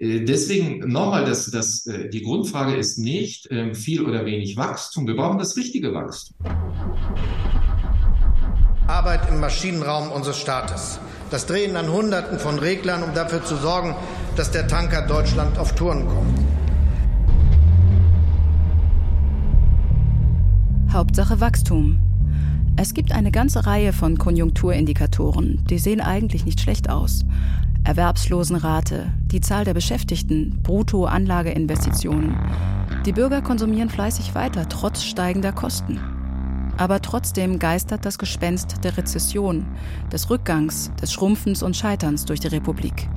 deswegen 0.00 0.90
nochmal, 0.90 1.24
das, 1.24 1.50
das, 1.50 1.84
die 1.84 2.22
Grundfrage 2.22 2.74
ist 2.74 2.98
nicht 2.98 3.48
viel 3.74 4.04
oder 4.04 4.24
wenig 4.24 4.56
Wachstum. 4.56 5.06
Wir 5.06 5.16
brauchen 5.16 5.38
das 5.38 5.56
richtige 5.56 5.92
Wachstum. 5.92 6.36
Arbeit 8.86 9.28
im 9.28 9.38
Maschinenraum 9.40 10.10
unseres 10.10 10.38
Staates. 10.38 10.98
Das 11.30 11.46
Drehen 11.46 11.76
an 11.76 11.92
Hunderten 11.92 12.38
von 12.40 12.58
Reglern, 12.58 13.04
um 13.04 13.14
dafür 13.14 13.44
zu 13.44 13.56
sorgen, 13.56 13.94
dass 14.36 14.50
der 14.50 14.66
Tanker 14.66 15.06
Deutschland 15.06 15.58
auf 15.58 15.74
Touren 15.76 16.08
kommt. 16.08 16.40
Hauptsache 20.92 21.40
Wachstum. 21.40 22.00
Es 22.76 22.94
gibt 22.94 23.12
eine 23.12 23.30
ganze 23.30 23.66
Reihe 23.66 23.92
von 23.92 24.18
Konjunkturindikatoren, 24.18 25.64
die 25.70 25.78
sehen 25.78 26.00
eigentlich 26.00 26.44
nicht 26.44 26.60
schlecht 26.60 26.90
aus. 26.90 27.24
Erwerbslosenrate, 27.90 29.12
die 29.32 29.40
Zahl 29.40 29.64
der 29.64 29.74
Beschäftigten, 29.74 30.60
Bruttoanlageinvestitionen. 30.62 32.36
Die 33.04 33.10
Bürger 33.10 33.42
konsumieren 33.42 33.90
fleißig 33.90 34.36
weiter, 34.36 34.68
trotz 34.68 35.02
steigender 35.02 35.50
Kosten. 35.50 35.98
Aber 36.76 37.02
trotzdem 37.02 37.58
geistert 37.58 38.04
das 38.04 38.16
Gespenst 38.16 38.84
der 38.84 38.96
Rezession, 38.96 39.66
des 40.12 40.30
Rückgangs, 40.30 40.92
des 41.02 41.12
Schrumpfens 41.12 41.64
und 41.64 41.76
Scheiterns 41.76 42.26
durch 42.26 42.38
die 42.38 42.46
Republik. 42.46 43.08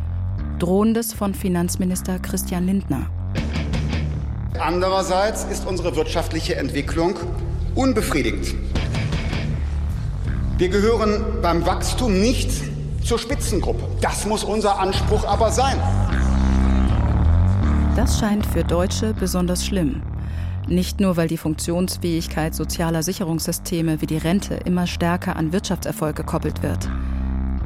Drohendes 0.58 1.14
von 1.14 1.36
Finanzminister 1.36 2.18
Christian 2.18 2.66
Lindner. 2.66 3.06
Andererseits 4.60 5.44
ist 5.44 5.68
unsere 5.68 5.96
wirtschaftliche 5.96 6.56
Entwicklung 6.56 7.14
unbefriedigend. 7.76 8.56
Wir 10.58 10.70
gehören 10.70 11.24
beim 11.44 11.64
Wachstum 11.64 12.20
nicht 12.20 12.73
zur 13.04 13.20
Spitzengruppe. 13.20 13.84
Das 14.02 14.26
muss 14.26 14.44
unser 14.44 14.80
Anspruch 14.80 15.26
aber 15.26 15.52
sein. 15.52 15.78
Das 17.96 18.20
scheint 18.20 18.46
für 18.46 18.64
Deutsche 18.64 19.14
besonders 19.14 19.66
schlimm. 19.66 20.02
Nicht 20.68 21.00
nur, 21.00 21.18
weil 21.18 21.28
die 21.28 21.38
Funktionsfähigkeit 21.38 22.56
sozialer 22.56 23.04
Sicherungssysteme 23.04 24.02
wie 24.02 24.08
die 24.08 24.18
Rente 24.18 24.56
immer 24.56 24.88
stärker 24.88 25.36
an 25.36 25.52
Wirtschaftserfolg 25.52 26.16
gekoppelt 26.16 26.64
wird. 26.64 26.90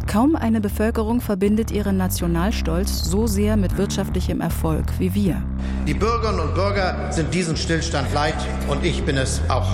Kaum 0.08 0.36
eine 0.36 0.62
Bevölkerung 0.62 1.20
verbindet 1.20 1.70
ihren 1.70 1.98
Nationalstolz 1.98 3.04
so 3.04 3.28
sehr 3.28 3.58
mit 3.58 3.78
wirtschaftlichem 3.78 4.40
Erfolg 4.40 4.86
wie 5.00 5.14
wir. 5.14 5.44
Die 5.86 5.94
Bürgerinnen 5.94 6.40
und 6.40 6.56
Bürger 6.56 7.12
sind 7.12 7.34
diesen 7.34 7.58
Stillstand 7.58 8.14
leid 8.14 8.36
und 8.70 8.84
ich 8.86 9.04
bin 9.04 9.18
es 9.18 9.42
auch. 9.50 9.74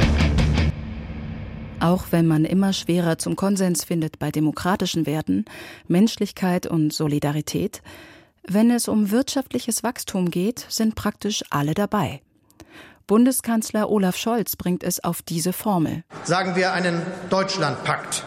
Auch 1.83 2.05
wenn 2.11 2.27
man 2.27 2.45
immer 2.45 2.71
schwerer 2.71 3.17
zum 3.17 3.35
Konsens 3.35 3.83
findet 3.83 4.17
bei 4.17 4.31
demokratischen 4.31 5.05
Werten, 5.05 5.43
Menschlichkeit 5.85 6.65
und 6.65 6.93
Solidarität, 6.93 7.81
wenn 8.47 8.71
es 8.71 8.87
um 8.87 9.11
wirtschaftliches 9.11 9.83
Wachstum 9.83 10.31
geht, 10.31 10.65
sind 10.69 10.95
praktisch 10.95 11.43
alle 11.49 11.73
dabei. 11.73 12.21
Bundeskanzler 13.05 13.89
Olaf 13.89 14.15
Scholz 14.15 14.55
bringt 14.55 14.81
es 14.81 15.03
auf 15.03 15.21
diese 15.21 15.51
Formel. 15.51 16.05
Sagen 16.23 16.55
wir 16.55 16.71
einen 16.71 17.01
Deutschlandpakt. 17.29 18.23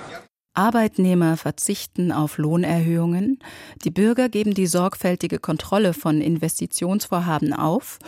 Arbeitnehmer 0.52 1.38
verzichten 1.38 2.12
auf 2.12 2.36
Lohnerhöhungen, 2.36 3.38
die 3.86 3.90
Bürger 3.90 4.28
geben 4.28 4.52
die 4.52 4.66
sorgfältige 4.66 5.38
Kontrolle 5.38 5.94
von 5.94 6.20
Investitionsvorhaben 6.20 7.54
auf 7.54 8.00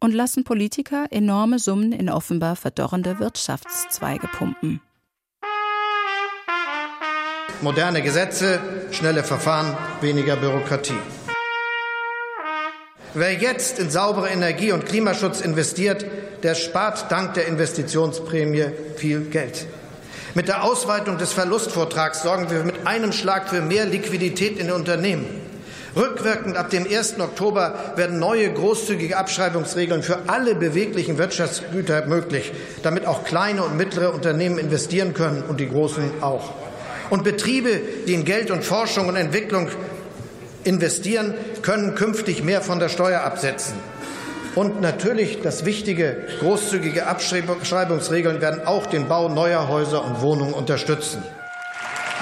und 0.00 0.14
lassen 0.14 0.42
Politiker 0.42 1.06
enorme 1.10 1.60
Summen 1.60 1.92
in 1.92 2.10
offenbar 2.10 2.56
verdorrende 2.56 3.20
Wirtschaftszweige 3.20 4.26
pumpen. 4.26 4.80
Moderne 7.62 8.02
Gesetze, 8.02 8.60
schnelle 8.90 9.24
Verfahren, 9.24 9.76
weniger 10.02 10.36
Bürokratie. 10.36 10.98
Wer 13.14 13.32
jetzt 13.32 13.78
in 13.78 13.88
saubere 13.88 14.28
Energie 14.28 14.72
und 14.72 14.84
Klimaschutz 14.84 15.40
investiert, 15.40 16.04
der 16.42 16.54
spart 16.54 17.10
dank 17.10 17.32
der 17.32 17.46
Investitionsprämie 17.46 18.66
viel 18.96 19.22
Geld. 19.22 19.66
Mit 20.34 20.48
der 20.48 20.64
Ausweitung 20.64 21.16
des 21.16 21.32
Verlustvortrags 21.32 22.22
sorgen 22.22 22.50
wir 22.50 22.62
mit 22.62 22.86
einem 22.86 23.12
Schlag 23.12 23.48
für 23.48 23.62
mehr 23.62 23.86
Liquidität 23.86 24.58
in 24.58 24.66
den 24.66 24.76
Unternehmen. 24.76 25.24
Rückwirkend 25.96 26.58
ab 26.58 26.68
dem 26.68 26.86
1. 26.86 27.18
Oktober 27.20 27.94
werden 27.96 28.18
neue 28.18 28.52
großzügige 28.52 29.16
Abschreibungsregeln 29.16 30.02
für 30.02 30.18
alle 30.26 30.54
beweglichen 30.54 31.16
Wirtschaftsgüter 31.16 32.04
möglich, 32.04 32.52
damit 32.82 33.06
auch 33.06 33.24
kleine 33.24 33.64
und 33.64 33.78
mittlere 33.78 34.12
Unternehmen 34.12 34.58
investieren 34.58 35.14
können 35.14 35.42
und 35.48 35.58
die 35.58 35.70
großen 35.70 36.22
auch. 36.22 36.65
Und 37.10 37.24
Betriebe, 37.24 37.80
die 38.06 38.14
in 38.14 38.24
Geld 38.24 38.50
und 38.50 38.64
Forschung 38.64 39.08
und 39.08 39.16
Entwicklung 39.16 39.68
investieren, 40.64 41.34
können 41.62 41.94
künftig 41.94 42.42
mehr 42.42 42.60
von 42.60 42.78
der 42.78 42.88
Steuer 42.88 43.20
absetzen. 43.20 43.74
Und 44.56 44.80
natürlich 44.80 45.42
das 45.42 45.64
wichtige, 45.64 46.16
großzügige 46.40 47.06
Abschreibungsregeln 47.06 48.40
werden 48.40 48.66
auch 48.66 48.86
den 48.86 49.06
Bau 49.06 49.28
neuer 49.28 49.68
Häuser 49.68 50.04
und 50.04 50.22
Wohnungen 50.22 50.54
unterstützen. 50.54 51.22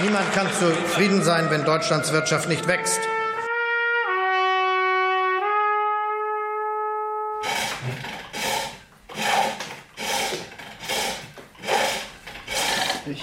Niemand 0.03 0.33
kann 0.35 0.49
zufrieden 0.59 1.23
sein, 1.23 1.47
wenn 1.51 1.65
Deutschlands 1.65 2.13
Wirtschaft 2.13 2.49
nicht 2.49 2.67
wächst. 2.67 2.99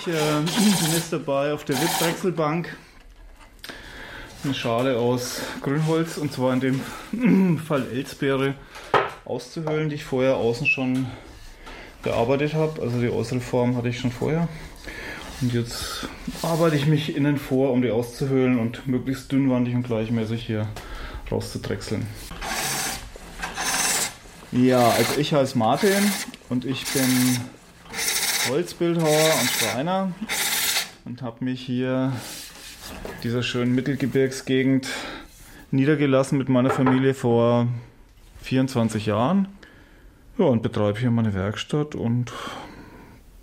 Ich 0.03 0.07
äh, 0.07 0.41
bin 0.81 0.93
jetzt 0.93 1.13
dabei 1.13 1.53
auf 1.53 1.63
der 1.63 1.79
Witzdrechselbank 1.79 2.75
eine 4.43 4.55
Schale 4.55 4.97
aus 4.97 5.41
Grünholz 5.61 6.17
und 6.17 6.33
zwar 6.33 6.53
in 6.53 6.59
dem 6.59 7.59
Fall 7.67 7.85
Elsbeere 7.93 8.55
auszuhöhlen, 9.25 9.89
die 9.89 9.95
ich 9.95 10.03
vorher 10.03 10.37
außen 10.37 10.65
schon 10.65 11.05
bearbeitet 12.01 12.55
habe. 12.55 12.81
Also 12.81 12.99
die 12.99 13.11
äußere 13.11 13.41
Form 13.41 13.77
hatte 13.77 13.89
ich 13.89 13.99
schon 13.99 14.11
vorher. 14.11 14.47
Und 15.39 15.53
jetzt 15.53 16.07
arbeite 16.41 16.77
ich 16.77 16.87
mich 16.87 17.15
innen 17.15 17.37
vor, 17.37 17.71
um 17.71 17.83
die 17.83 17.91
auszuhöhlen 17.91 18.57
und 18.57 18.87
möglichst 18.87 19.31
dünnwandig 19.31 19.75
und 19.75 19.83
gleichmäßig 19.83 20.43
hier 20.43 20.67
rauszudrechseln. 21.31 22.07
Ja, 24.51 24.89
also 24.89 25.19
ich 25.19 25.31
heiße 25.31 25.55
Martin 25.59 26.11
und 26.49 26.65
ich 26.65 26.85
bin 26.91 27.39
Holzbildhauer 28.49 29.31
und 29.39 29.49
Schreiner 29.49 30.11
und 31.05 31.21
habe 31.21 31.45
mich 31.45 31.61
hier 31.61 32.11
dieser 33.23 33.43
schönen 33.43 33.75
Mittelgebirgsgegend 33.75 34.87
niedergelassen 35.69 36.37
mit 36.37 36.49
meiner 36.49 36.69
Familie 36.69 37.13
vor 37.13 37.67
24 38.41 39.05
Jahren. 39.05 39.47
Ja, 40.37 40.45
und 40.45 40.63
betreibe 40.63 40.99
hier 40.99 41.11
meine 41.11 41.33
Werkstatt 41.33 41.93
und 41.93 42.31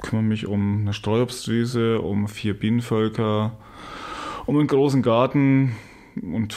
kümmere 0.02 0.24
mich 0.24 0.46
um 0.46 0.80
eine 0.80 0.92
Streuobstwiese, 0.92 2.00
um 2.00 2.28
vier 2.28 2.58
Bienenvölker, 2.58 3.52
um 4.46 4.58
einen 4.58 4.66
großen 4.66 5.02
Garten 5.02 5.76
und 6.20 6.56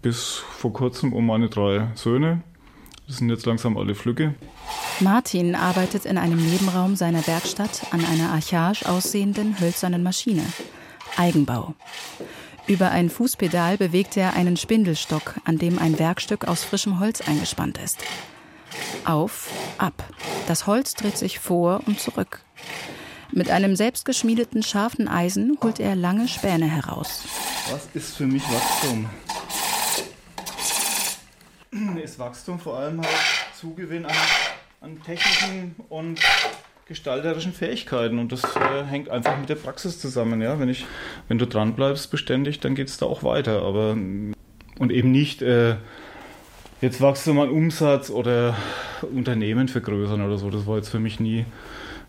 bis 0.00 0.36
vor 0.36 0.72
kurzem 0.72 1.12
um 1.12 1.26
meine 1.26 1.48
drei 1.48 1.88
Söhne. 1.94 2.42
Das 3.06 3.18
sind 3.18 3.28
jetzt 3.28 3.44
langsam 3.44 3.76
alle 3.76 3.94
Flügge. 3.94 4.34
Martin 5.00 5.54
arbeitet 5.56 6.04
in 6.04 6.18
einem 6.18 6.38
Nebenraum 6.38 6.94
seiner 6.94 7.26
Werkstatt 7.26 7.82
an 7.90 8.04
einer 8.04 8.30
archaisch 8.30 8.86
aussehenden 8.86 9.58
hölzernen 9.60 10.02
Maschine. 10.02 10.44
Eigenbau. 11.16 11.74
Über 12.66 12.90
ein 12.90 13.10
Fußpedal 13.10 13.76
bewegt 13.76 14.16
er 14.16 14.34
einen 14.34 14.56
Spindelstock, 14.56 15.34
an 15.44 15.58
dem 15.58 15.78
ein 15.78 15.98
Werkstück 15.98 16.46
aus 16.46 16.64
frischem 16.64 17.00
Holz 17.00 17.20
eingespannt 17.20 17.78
ist. 17.78 18.04
Auf, 19.04 19.50
ab. 19.78 20.04
Das 20.46 20.66
Holz 20.66 20.94
dreht 20.94 21.18
sich 21.18 21.40
vor 21.40 21.82
und 21.86 22.00
zurück. 22.00 22.40
Mit 23.32 23.50
einem 23.50 23.74
selbstgeschmiedeten 23.74 24.62
scharfen 24.62 25.08
Eisen 25.08 25.58
holt 25.62 25.80
er 25.80 25.96
lange 25.96 26.28
Späne 26.28 26.66
heraus. 26.66 27.24
Was 27.70 27.88
ist 27.94 28.16
für 28.16 28.26
mich 28.26 28.42
Wachstum? 28.44 29.10
Ist 32.04 32.20
Wachstum 32.20 32.60
vor 32.60 32.78
allem 32.78 33.00
halt 33.00 33.10
Zugewinn 33.58 34.06
an, 34.06 34.14
an 34.84 35.02
technischen 35.02 35.76
und 35.88 36.20
gestalterischen 36.86 37.54
Fähigkeiten 37.54 38.18
und 38.18 38.32
das 38.32 38.42
äh, 38.44 38.84
hängt 38.84 39.08
einfach 39.08 39.38
mit 39.38 39.48
der 39.48 39.54
Praxis 39.54 39.98
zusammen. 39.98 40.42
Ja? 40.42 40.60
Wenn, 40.60 40.68
ich, 40.68 40.84
wenn 41.28 41.38
du 41.38 41.46
dran 41.46 41.74
bleibst 41.74 42.10
beständig, 42.10 42.60
dann 42.60 42.74
geht 42.74 42.88
es 42.88 42.98
da 42.98 43.06
auch 43.06 43.22
weiter. 43.22 43.62
Aber, 43.62 43.92
und 43.92 44.92
eben 44.92 45.10
nicht 45.10 45.40
äh, 45.40 45.76
jetzt 46.82 47.00
Wachstum 47.00 47.40
an 47.40 47.48
Umsatz 47.48 48.10
oder 48.10 48.54
Unternehmen 49.00 49.68
vergrößern 49.68 50.20
oder 50.20 50.36
so. 50.36 50.50
Das 50.50 50.66
war 50.66 50.76
jetzt 50.76 50.90
für 50.90 51.00
mich 51.00 51.18
nie 51.18 51.46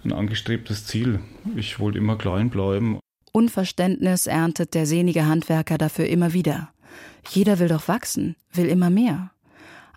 ein 0.03 0.11
angestrebtes 0.11 0.85
Ziel. 0.85 1.21
Ich 1.55 1.79
wollte 1.79 1.97
immer 1.97 2.17
klein 2.17 2.49
bleiben. 2.49 2.99
Unverständnis 3.31 4.27
erntet 4.27 4.73
der 4.73 4.85
sehnige 4.85 5.25
Handwerker 5.25 5.77
dafür 5.77 6.07
immer 6.07 6.33
wieder. 6.33 6.71
Jeder 7.29 7.59
will 7.59 7.69
doch 7.69 7.87
wachsen, 7.87 8.35
will 8.51 8.67
immer 8.67 8.89
mehr. 8.89 9.31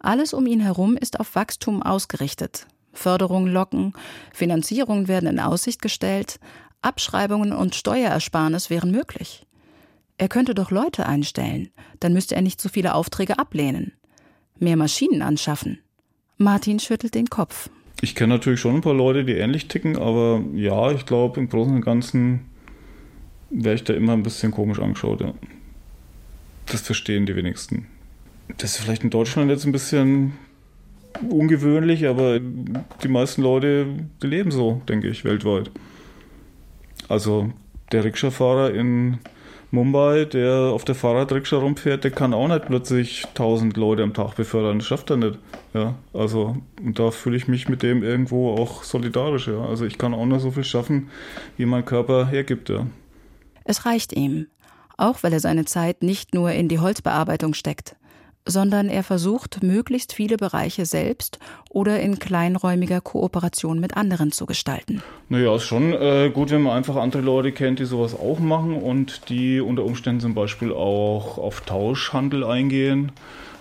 Alles 0.01 0.33
um 0.33 0.47
ihn 0.47 0.61
herum 0.61 0.97
ist 0.97 1.21
auf 1.21 1.35
Wachstum 1.35 1.83
ausgerichtet. 1.83 2.67
Förderungen 2.93 3.53
locken, 3.53 3.93
Finanzierungen 4.33 5.09
werden 5.09 5.29
in 5.29 5.41
Aussicht 5.41 5.83
gestellt, 5.83 6.41
Abschreibungen 6.83 7.53
und 7.53 7.75
Steuerersparnis 7.75 8.71
wären 8.71 8.91
möglich. 8.91 9.47
Er 10.17 10.29
könnte 10.29 10.55
doch 10.55 10.71
Leute 10.71 11.07
einstellen, 11.07 11.71
dann 12.01 12.13
müsste 12.13 12.35
er 12.35 12.43
nicht 12.43 12.61
so 12.61 12.69
viele 12.69 12.95
Aufträge 12.95 13.39
ablehnen. 13.39 13.93
Mehr 14.59 14.77
Maschinen 14.77 15.23
anschaffen. 15.23 15.79
Martin 16.37 16.81
schüttelt 16.81 17.15
den 17.15 17.31
Kopf. 17.31 17.71
Ich 18.01 18.15
kenne 18.15 18.35
natürlich 18.35 18.61
schon 18.61 18.77
ein 18.77 18.81
paar 18.81 18.95
Leute, 18.95 19.25
die 19.25 19.33
ähnlich 19.33 19.69
ticken, 19.69 19.97
aber 19.97 20.43
ja, 20.55 20.93
ich 20.93 21.05
glaube, 21.05 21.41
im 21.41 21.49
Großen 21.49 21.75
und 21.75 21.85
Ganzen 21.85 22.47
wäre 23.51 23.75
ich 23.75 23.85
da 23.85 23.93
immer 23.93 24.13
ein 24.13 24.23
bisschen 24.23 24.53
komisch 24.53 24.79
angeschaut. 24.79 25.21
Ja. 25.21 25.35
Das 26.67 26.83
verstehen 26.83 27.27
die 27.27 27.35
wenigsten. 27.35 27.87
Das 28.57 28.71
ist 28.71 28.79
vielleicht 28.79 29.05
in 29.05 29.11
Deutschland 29.11 29.51
jetzt 29.51 29.67
ein 29.67 29.73
bisschen 29.73 30.33
ungewöhnlich, 31.29 32.07
aber 32.07 32.41
die 32.41 33.09
meisten 33.09 33.43
Leute 33.43 33.87
leben 34.23 34.51
so, 34.51 34.83
denke 34.89 35.09
ich, 35.09 35.25
weltweit. 35.25 35.71
Also 37.09 37.53
der 37.93 38.05
Rikscha-Fahrer 38.05 38.75
in 38.75 39.19
Mumbai, 39.71 40.25
der 40.25 40.71
auf 40.73 40.85
der 40.85 40.95
Fahrradrikscha 40.95 41.57
rumfährt, 41.59 42.05
der 42.05 42.11
kann 42.11 42.33
auch 42.33 42.49
nicht 42.49 42.67
plötzlich 42.67 43.27
1000 43.29 43.77
Leute 43.77 44.03
am 44.03 44.15
Tag 44.15 44.35
befördern. 44.35 44.79
Das 44.79 44.89
schafft 44.89 45.11
er 45.11 45.19
nicht. 45.19 45.39
Ja, 45.75 45.95
also, 46.15 46.57
und 46.83 46.99
da 46.99 47.11
fühle 47.11 47.37
ich 47.37 47.49
mich 47.49 47.69
mit 47.69 47.83
dem 47.83 48.03
irgendwo 48.03 48.55
auch 48.55 48.83
solidarisch. 48.83 49.49
Ja. 49.49 49.63
Also, 49.65 49.85
ich 49.85 49.99
kann 49.99 50.15
auch 50.15 50.25
nur 50.25 50.41
so 50.41 50.51
viel 50.51 50.65
schaffen, 50.65 51.11
wie 51.59 51.67
mein 51.67 51.85
Körper 51.85 52.27
hergibt. 52.27 52.71
Ja. 52.71 52.87
Es 53.65 53.85
reicht 53.85 54.15
ihm. 54.15 54.47
Auch 54.97 55.23
weil 55.23 55.33
er 55.35 55.41
seine 55.41 55.67
Zeit 55.67 56.03
nicht 56.03 56.35
nur 56.35 56.51
in 56.51 56.69
die 56.69 56.79
Holzbearbeitung 56.79 57.55
steckt 57.55 57.95
sondern 58.49 58.89
er 58.89 59.03
versucht, 59.03 59.63
möglichst 59.63 60.13
viele 60.13 60.37
Bereiche 60.37 60.87
selbst 60.87 61.39
oder 61.69 62.01
in 62.01 62.19
kleinräumiger 62.19 63.01
Kooperation 63.01 63.79
mit 63.79 63.97
anderen 63.97 64.33
zu 64.33 64.47
gestalten. 64.47 65.03
Naja, 65.29 65.55
ist 65.55 65.65
schon 65.65 65.93
äh, 65.93 66.31
gut, 66.33 66.51
wenn 66.51 66.63
man 66.63 66.77
einfach 66.77 66.97
andere 66.97 67.23
Leute 67.23 67.53
kennt, 67.53 67.79
die 67.79 67.85
sowas 67.85 68.15
auch 68.15 68.39
machen 68.41 68.75
und 68.75 69.29
die 69.29 69.61
unter 69.61 69.85
Umständen 69.85 70.21
zum 70.21 70.35
Beispiel 70.35 70.73
auch 70.73 71.39
auf 71.39 71.61
Tauschhandel 71.61 72.43
eingehen. 72.43 73.13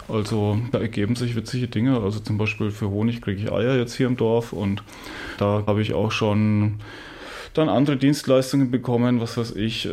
Also 0.07 0.57
da 0.71 0.79
ergeben 0.79 1.15
sich 1.15 1.35
witzige 1.35 1.67
Dinge. 1.67 1.99
Also 1.99 2.19
zum 2.19 2.37
Beispiel 2.37 2.71
für 2.71 2.89
Honig 2.89 3.21
kriege 3.21 3.41
ich 3.41 3.51
Eier 3.51 3.75
jetzt 3.75 3.95
hier 3.95 4.07
im 4.07 4.15
Dorf 4.15 4.53
und 4.53 4.81
da 5.37 5.63
habe 5.67 5.81
ich 5.81 5.93
auch 5.93 6.11
schon 6.11 6.79
dann 7.53 7.69
andere 7.69 7.97
Dienstleistungen 7.97 8.71
bekommen, 8.71 9.19
was 9.19 9.35
weiß 9.37 9.55
ich, 9.55 9.85
äh, 9.85 9.89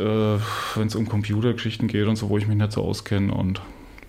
wenn 0.75 0.87
es 0.87 0.95
um 0.95 1.09
Computergeschichten 1.09 1.87
geht 1.87 2.07
und 2.07 2.15
so, 2.15 2.29
wo 2.29 2.37
ich 2.37 2.47
mich 2.47 2.57
nicht 2.57 2.71
so 2.71 2.83
auskenne. 2.83 3.33
Und 3.33 3.59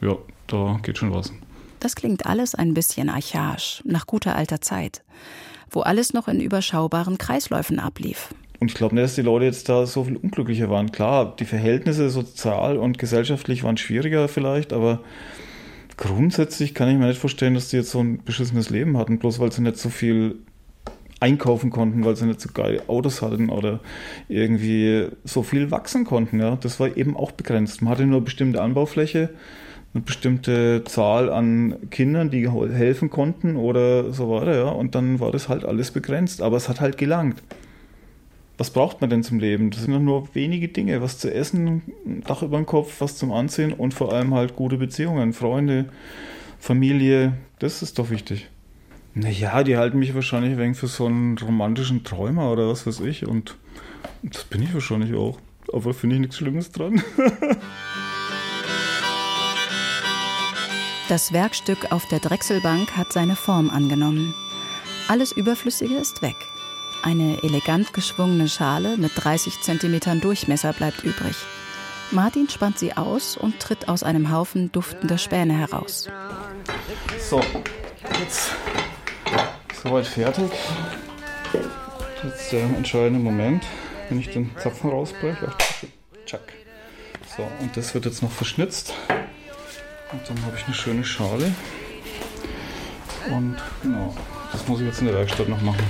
ja, 0.01 0.16
da 0.46 0.78
geht 0.82 0.98
schon 0.98 1.12
was. 1.12 1.32
Das 1.80 1.94
klingt 1.94 2.26
alles 2.26 2.54
ein 2.54 2.74
bisschen 2.74 3.09
archaisch, 3.09 3.82
nach 3.85 4.06
guter 4.06 4.37
alter 4.37 4.61
Zeit, 4.61 5.02
wo 5.70 5.80
alles 5.80 6.12
noch 6.12 6.28
in 6.28 6.40
überschaubaren 6.40 7.18
Kreisläufen 7.18 7.78
ablief. 7.78 8.35
Und 8.59 8.70
ich 8.70 8.74
glaube 8.74 8.94
nicht, 8.94 9.04
dass 9.04 9.14
die 9.14 9.22
Leute 9.22 9.44
jetzt 9.44 9.68
da 9.68 9.87
so 9.87 10.04
viel 10.04 10.16
unglücklicher 10.16 10.70
waren. 10.70 10.90
Klar, 10.90 11.37
die 11.37 11.44
Verhältnisse 11.44 12.09
sozial 12.09 12.78
und 12.78 12.98
gesellschaftlich 12.98 13.62
waren 13.64 13.76
schwieriger 13.76 14.28
vielleicht, 14.28 14.72
aber 14.72 15.00
grundsätzlich 15.96 16.74
kann 16.74 16.88
ich 16.88 16.96
mir 16.96 17.06
nicht 17.06 17.20
vorstellen, 17.20 17.54
dass 17.54 17.68
die 17.68 17.76
jetzt 17.76 17.90
so 17.90 18.00
ein 18.00 18.22
beschissenes 18.24 18.70
Leben 18.70 18.96
hatten, 18.96 19.18
bloß 19.18 19.38
weil 19.40 19.52
sie 19.52 19.62
nicht 19.62 19.76
so 19.76 19.90
viel 19.90 20.37
einkaufen 21.20 21.70
konnten, 21.70 22.04
weil 22.04 22.16
sie 22.16 22.26
nicht 22.26 22.40
so 22.40 22.50
geile 22.52 22.88
Autos 22.88 23.22
hatten 23.22 23.48
oder 23.48 23.80
irgendwie 24.28 25.09
so 25.24 25.42
viel 25.42 25.70
wachsen 25.70 26.04
konnten. 26.04 26.40
Ja. 26.40 26.56
Das 26.56 26.78
war 26.80 26.96
eben 26.96 27.16
auch 27.16 27.32
begrenzt. 27.32 27.82
Man 27.82 27.90
hatte 27.90 28.06
nur 28.06 28.16
eine 28.16 28.24
bestimmte 28.24 28.62
Anbaufläche 28.62 29.30
eine 29.96 30.04
bestimmte 30.04 30.85
Zahl 30.85 31.30
an 31.30 31.76
Kindern, 31.90 32.30
die 32.30 32.48
helfen 32.50 33.09
konnten 33.11 33.56
oder 33.56 34.12
so 34.12 34.30
weiter, 34.30 34.56
ja. 34.56 34.68
Und 34.68 34.94
dann 34.94 35.20
war 35.20 35.32
das 35.32 35.48
halt 35.48 35.64
alles 35.64 35.90
begrenzt. 35.90 36.42
Aber 36.42 36.56
es 36.56 36.68
hat 36.68 36.80
halt 36.80 36.98
gelangt. 36.98 37.42
Was 38.59 38.70
braucht 38.70 39.00
man 39.00 39.11
denn 39.11 39.22
zum 39.22 39.38
Leben? 39.38 39.70
Das 39.70 39.82
sind 39.82 40.04
nur 40.04 40.35
wenige 40.35 40.68
Dinge. 40.68 41.02
Was 41.02 41.18
zu 41.18 41.32
essen, 41.32 41.82
ein 42.06 42.22
Dach 42.26 42.42
über 42.42 42.56
dem 42.56 42.66
Kopf, 42.66 43.00
was 43.00 43.16
zum 43.16 43.32
Anziehen 43.32 43.72
und 43.72 43.94
vor 43.94 44.12
allem 44.12 44.35
halt 44.35 44.54
gute 44.54 44.76
Beziehungen, 44.76 45.32
Freunde, 45.32 45.87
Familie. 46.59 47.32
Das 47.59 47.82
ist 47.82 47.98
doch 47.98 48.11
wichtig. 48.11 48.48
Naja, 49.14 49.64
die 49.64 49.78
halten 49.78 49.98
mich 49.98 50.14
wahrscheinlich 50.14 50.52
ein 50.52 50.59
wenig 50.59 50.76
für 50.76 50.88
so 50.88 51.06
einen 51.06 51.38
romantischen 51.38 52.04
Träumer 52.04 52.52
oder 52.52 52.68
was 52.68 52.87
weiß 52.87 53.00
ich. 53.00 53.26
Und 53.26 53.56
das 54.22 54.44
bin 54.44 54.62
ich 54.62 54.74
wahrscheinlich 54.74 55.14
auch. 55.14 55.38
Aber 55.72 55.94
finde 55.94 56.16
ich 56.16 56.20
nichts 56.20 56.37
Schlimmes 56.37 56.70
dran. 56.70 57.02
Das 61.09 61.33
Werkstück 61.33 61.92
auf 61.92 62.09
der 62.09 62.19
Drechselbank 62.19 62.97
hat 62.97 63.12
seine 63.12 63.37
Form 63.37 63.71
angenommen. 63.71 64.35
Alles 65.07 65.31
Überflüssige 65.31 65.95
ist 65.95 66.21
weg. 66.21 66.35
Eine 67.05 67.40
elegant 67.45 67.92
geschwungene 67.92 68.49
Schale 68.49 68.97
mit 68.97 69.12
30 69.14 69.61
cm 69.61 70.21
Durchmesser 70.21 70.73
bleibt 70.73 71.05
übrig. 71.05 71.37
Martin 72.11 72.49
spannt 72.49 72.81
sie 72.81 72.97
aus 72.97 73.37
und 73.37 73.61
tritt 73.61 73.88
aus 73.88 74.03
einem 74.03 74.33
Haufen 74.33 74.73
duftender 74.73 75.16
Späne 75.16 75.53
heraus. 75.57 76.09
So, 77.21 77.40
jetzt 78.21 78.51
soweit 79.81 80.09
fertig. 80.09 80.51
Jetzt 82.25 82.51
der 82.51 82.64
entscheidende 82.64 83.21
Moment, 83.21 83.64
wenn 84.09 84.19
ich 84.19 84.31
den 84.31 84.51
Zapfen 84.59 84.90
rausbreche. 84.90 85.53
Ach, 85.53 86.38
So, 87.37 87.49
und 87.61 87.77
das 87.77 87.95
wird 87.95 88.07
jetzt 88.07 88.23
noch 88.23 88.33
verschnitzt. 88.33 88.92
Und 90.12 90.29
dann 90.29 90.45
habe 90.45 90.57
ich 90.57 90.64
eine 90.64 90.75
schöne 90.75 91.05
Schale. 91.05 91.53
Und 93.29 93.57
genau, 93.83 94.14
das 94.53 94.66
muss 94.69 94.81
ich 94.81 94.87
jetzt 94.87 95.01
in 95.01 95.07
der 95.07 95.16
Werkstatt 95.16 95.49
noch 95.49 95.61
machen. 95.61 95.85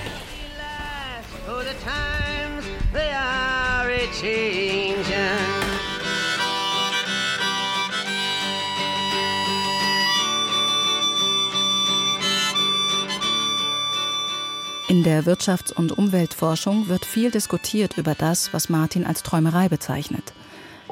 In 14.89 15.03
der 15.03 15.25
Wirtschafts- 15.25 15.75
und 15.75 15.93
Umweltforschung 15.93 16.89
wird 16.89 17.05
viel 17.05 17.31
diskutiert 17.31 17.99
über 17.99 18.15
das, 18.15 18.55
was 18.55 18.71
Martin 18.71 19.05
als 19.05 19.23
Träumerei 19.23 19.69
bezeichnet– 19.69 20.33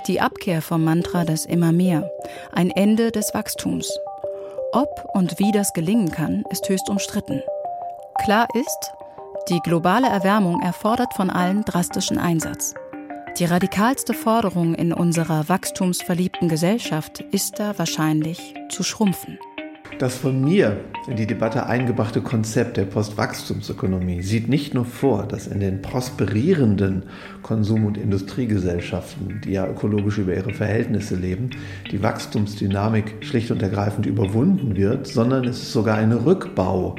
die 0.07 0.21
Abkehr 0.21 0.63
vom 0.63 0.85
Mantra 0.85 1.25
des 1.25 1.47
Immer 1.47 1.73
mehr, 1.73 2.11
ein 2.53 2.71
Ende 2.71 3.11
des 3.11 3.33
Wachstums. 3.35 3.91
Ob 4.73 4.89
und 5.15 5.39
wie 5.39 5.53
das 5.53 5.73
gelingen 5.73 6.11
kann, 6.11 6.45
ist 6.51 6.69
höchst 6.69 6.89
umstritten. 6.89 7.43
Klar 8.25 8.49
ist, 8.55 8.93
die 9.49 9.61
globale 9.61 10.09
Erwärmung 10.09 10.61
erfordert 10.63 11.15
von 11.15 11.31
allen 11.31 11.65
drastischen 11.65 12.19
Einsatz. 12.19 12.75
Die 13.39 13.45
radikalste 13.45 14.15
Forderung 14.15 14.75
in 14.75 14.93
unserer 14.93 15.49
wachstumsverliebten 15.49 16.49
Gesellschaft 16.49 17.21
ist 17.33 17.59
da 17.59 17.79
wahrscheinlich 17.79 18.55
zu 18.69 18.83
schrumpfen. 18.83 19.39
Das 19.99 20.17
von 20.17 20.45
mir 20.45 20.81
in 21.07 21.15
die 21.15 21.27
Debatte 21.27 21.67
eingebrachte 21.67 22.21
Konzept 22.21 22.77
der 22.77 22.85
Postwachstumsökonomie 22.85 24.23
sieht 24.23 24.49
nicht 24.49 24.75
nur 24.75 24.85
vor, 24.85 25.23
dass 25.29 25.47
in 25.47 25.61
den 25.61 25.83
prosperierenden 25.83 27.05
Konsum- 27.43 27.87
und 27.87 27.97
Industriegesellschaften, 27.97 29.41
die 29.45 29.53
ja 29.53 29.69
ökologisch 29.69 30.19
über 30.19 30.35
ihre 30.35 30.53
Verhältnisse 30.53 31.15
leben, 31.15 31.51
die 31.93 32.03
Wachstumsdynamik 32.03 33.15
schlicht 33.21 33.53
und 33.53 33.63
ergreifend 33.63 34.07
überwunden 34.07 34.75
wird, 34.75 35.07
sondern 35.07 35.45
es 35.45 35.63
ist 35.63 35.73
sogar 35.73 35.99
ein 35.99 36.13
Rückbau 36.13 36.97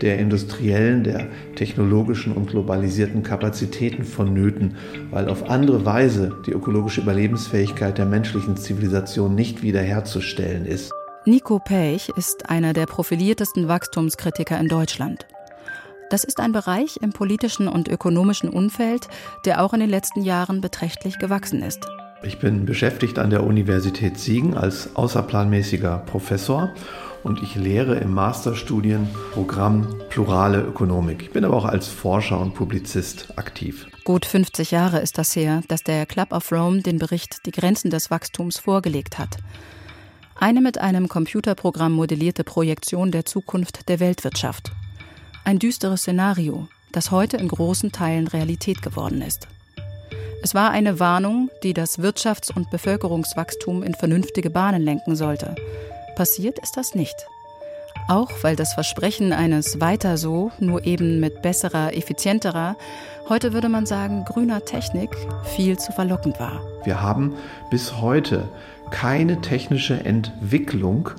der 0.00 0.18
industriellen, 0.18 1.02
der 1.02 1.26
technologischen 1.56 2.32
und 2.32 2.50
globalisierten 2.50 3.22
Kapazitäten 3.22 4.04
vonnöten, 4.04 4.76
weil 5.10 5.28
auf 5.28 5.50
andere 5.50 5.84
Weise 5.84 6.36
die 6.46 6.52
ökologische 6.52 7.00
Überlebensfähigkeit 7.00 7.98
der 7.98 8.06
menschlichen 8.06 8.56
Zivilisation 8.56 9.34
nicht 9.34 9.62
wiederherzustellen 9.62 10.64
ist. 10.64 10.92
Nico 11.28 11.58
Pech 11.58 12.08
ist 12.10 12.50
einer 12.50 12.72
der 12.72 12.86
profiliertesten 12.86 13.66
Wachstumskritiker 13.66 14.60
in 14.60 14.68
Deutschland. 14.68 15.26
Das 16.08 16.22
ist 16.22 16.38
ein 16.38 16.52
Bereich 16.52 16.98
im 17.02 17.12
politischen 17.12 17.66
und 17.66 17.88
ökonomischen 17.88 18.48
Umfeld, 18.48 19.08
der 19.44 19.64
auch 19.64 19.74
in 19.74 19.80
den 19.80 19.90
letzten 19.90 20.22
Jahren 20.22 20.60
beträchtlich 20.60 21.18
gewachsen 21.18 21.62
ist. 21.62 21.84
Ich 22.22 22.38
bin 22.38 22.64
beschäftigt 22.64 23.18
an 23.18 23.30
der 23.30 23.42
Universität 23.42 24.20
Siegen 24.20 24.56
als 24.56 24.94
außerplanmäßiger 24.94 25.98
Professor 26.06 26.70
und 27.24 27.42
ich 27.42 27.56
lehre 27.56 27.96
im 27.96 28.14
Masterstudienprogramm 28.14 29.96
Plurale 30.08 30.62
Ökonomik. 30.62 31.22
Ich 31.22 31.32
bin 31.32 31.44
aber 31.44 31.56
auch 31.56 31.64
als 31.64 31.88
Forscher 31.88 32.38
und 32.38 32.54
Publizist 32.54 33.36
aktiv. 33.36 33.88
Gut 34.04 34.26
50 34.26 34.70
Jahre 34.70 35.00
ist 35.00 35.18
das 35.18 35.34
her, 35.34 35.62
dass 35.66 35.82
der 35.82 36.06
Club 36.06 36.30
of 36.30 36.52
Rome 36.52 36.82
den 36.82 37.00
Bericht 37.00 37.44
Die 37.46 37.50
Grenzen 37.50 37.90
des 37.90 38.12
Wachstums 38.12 38.60
vorgelegt 38.60 39.18
hat. 39.18 39.38
Eine 40.38 40.60
mit 40.60 40.76
einem 40.76 41.08
Computerprogramm 41.08 41.92
modellierte 41.92 42.44
Projektion 42.44 43.10
der 43.10 43.24
Zukunft 43.24 43.88
der 43.88 44.00
Weltwirtschaft. 44.00 44.70
Ein 45.44 45.58
düsteres 45.58 46.02
Szenario, 46.02 46.68
das 46.92 47.10
heute 47.10 47.38
in 47.38 47.48
großen 47.48 47.90
Teilen 47.90 48.28
Realität 48.28 48.82
geworden 48.82 49.22
ist. 49.22 49.48
Es 50.42 50.54
war 50.54 50.72
eine 50.72 51.00
Warnung, 51.00 51.48
die 51.62 51.72
das 51.72 51.98
Wirtschafts- 51.98 52.54
und 52.54 52.70
Bevölkerungswachstum 52.70 53.82
in 53.82 53.94
vernünftige 53.94 54.50
Bahnen 54.50 54.82
lenken 54.82 55.16
sollte. 55.16 55.54
Passiert 56.16 56.58
ist 56.58 56.76
das 56.76 56.94
nicht. 56.94 57.16
Auch 58.08 58.30
weil 58.42 58.56
das 58.56 58.74
Versprechen 58.74 59.32
eines 59.32 59.80
weiter 59.80 60.18
so, 60.18 60.52
nur 60.60 60.84
eben 60.84 61.18
mit 61.18 61.40
besserer, 61.40 61.96
effizienterer, 61.96 62.76
heute 63.28 63.54
würde 63.54 63.70
man 63.70 63.86
sagen 63.86 64.24
grüner 64.24 64.64
Technik, 64.64 65.16
viel 65.56 65.78
zu 65.78 65.92
verlockend 65.92 66.38
war. 66.38 66.60
Wir 66.84 67.00
haben 67.00 67.34
bis 67.70 68.00
heute 68.00 68.48
keine 68.90 69.40
technische 69.40 70.04
Entwicklung 70.04 71.10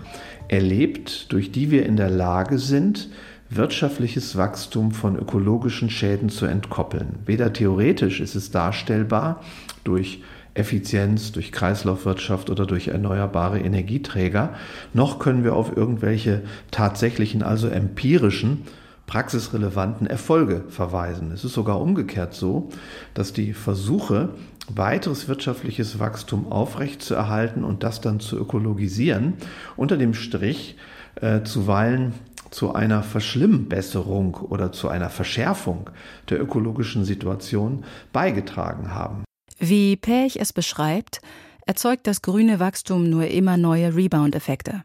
erlebt, 0.47 1.31
durch 1.31 1.51
die 1.51 1.71
wir 1.71 1.85
in 1.85 1.97
der 1.97 2.09
Lage 2.09 2.59
sind, 2.59 3.09
wirtschaftliches 3.49 4.35
Wachstum 4.37 4.91
von 4.91 5.17
ökologischen 5.17 5.89
Schäden 5.89 6.29
zu 6.29 6.45
entkoppeln. 6.45 7.19
Weder 7.25 7.53
theoretisch 7.53 8.19
ist 8.19 8.35
es 8.35 8.51
darstellbar 8.51 9.41
durch 9.83 10.21
Effizienz, 10.53 11.31
durch 11.31 11.51
Kreislaufwirtschaft 11.51 12.49
oder 12.49 12.65
durch 12.65 12.87
erneuerbare 12.87 13.59
Energieträger, 13.59 14.55
noch 14.93 15.19
können 15.19 15.43
wir 15.43 15.55
auf 15.55 15.77
irgendwelche 15.77 16.41
tatsächlichen, 16.71 17.43
also 17.43 17.67
empirischen, 17.67 18.63
praxisrelevanten 19.05 20.07
Erfolge 20.07 20.65
verweisen. 20.67 21.31
Es 21.31 21.45
ist 21.45 21.53
sogar 21.53 21.79
umgekehrt 21.79 22.33
so, 22.33 22.69
dass 23.13 23.33
die 23.33 23.53
Versuche, 23.53 24.29
weiteres 24.69 25.27
wirtschaftliches 25.27 25.99
Wachstum 25.99 26.51
aufrechtzuerhalten 26.51 27.63
und 27.63 27.83
das 27.83 28.01
dann 28.01 28.19
zu 28.19 28.37
ökologisieren, 28.37 29.33
unter 29.75 29.97
dem 29.97 30.13
Strich 30.13 30.75
äh, 31.15 31.43
zuweilen 31.43 32.13
zu 32.49 32.73
einer 32.73 33.03
Verschlimmbesserung 33.03 34.35
oder 34.35 34.71
zu 34.71 34.87
einer 34.87 35.09
Verschärfung 35.09 35.89
der 36.29 36.41
ökologischen 36.41 37.05
Situation 37.05 37.83
beigetragen 38.13 38.93
haben. 38.93 39.23
Wie 39.59 39.95
Pech 39.95 40.37
es 40.39 40.53
beschreibt, 40.53 41.19
erzeugt 41.65 42.07
das 42.07 42.21
grüne 42.21 42.59
Wachstum 42.59 43.09
nur 43.09 43.27
immer 43.27 43.57
neue 43.57 43.95
Rebound-Effekte. 43.95 44.83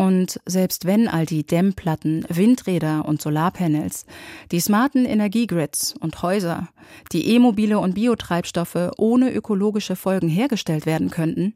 Und 0.00 0.40
selbst 0.46 0.86
wenn 0.86 1.08
all 1.08 1.26
die 1.26 1.44
Dämmplatten, 1.44 2.24
Windräder 2.30 3.04
und 3.04 3.20
Solarpanels, 3.20 4.06
die 4.50 4.58
smarten 4.58 5.04
Energiegrids 5.04 5.94
und 6.00 6.22
Häuser, 6.22 6.70
die 7.12 7.28
E-Mobile 7.34 7.78
und 7.78 7.96
Biotreibstoffe 7.96 8.92
ohne 8.96 9.30
ökologische 9.30 9.96
Folgen 9.96 10.30
hergestellt 10.30 10.86
werden 10.86 11.10
könnten, 11.10 11.54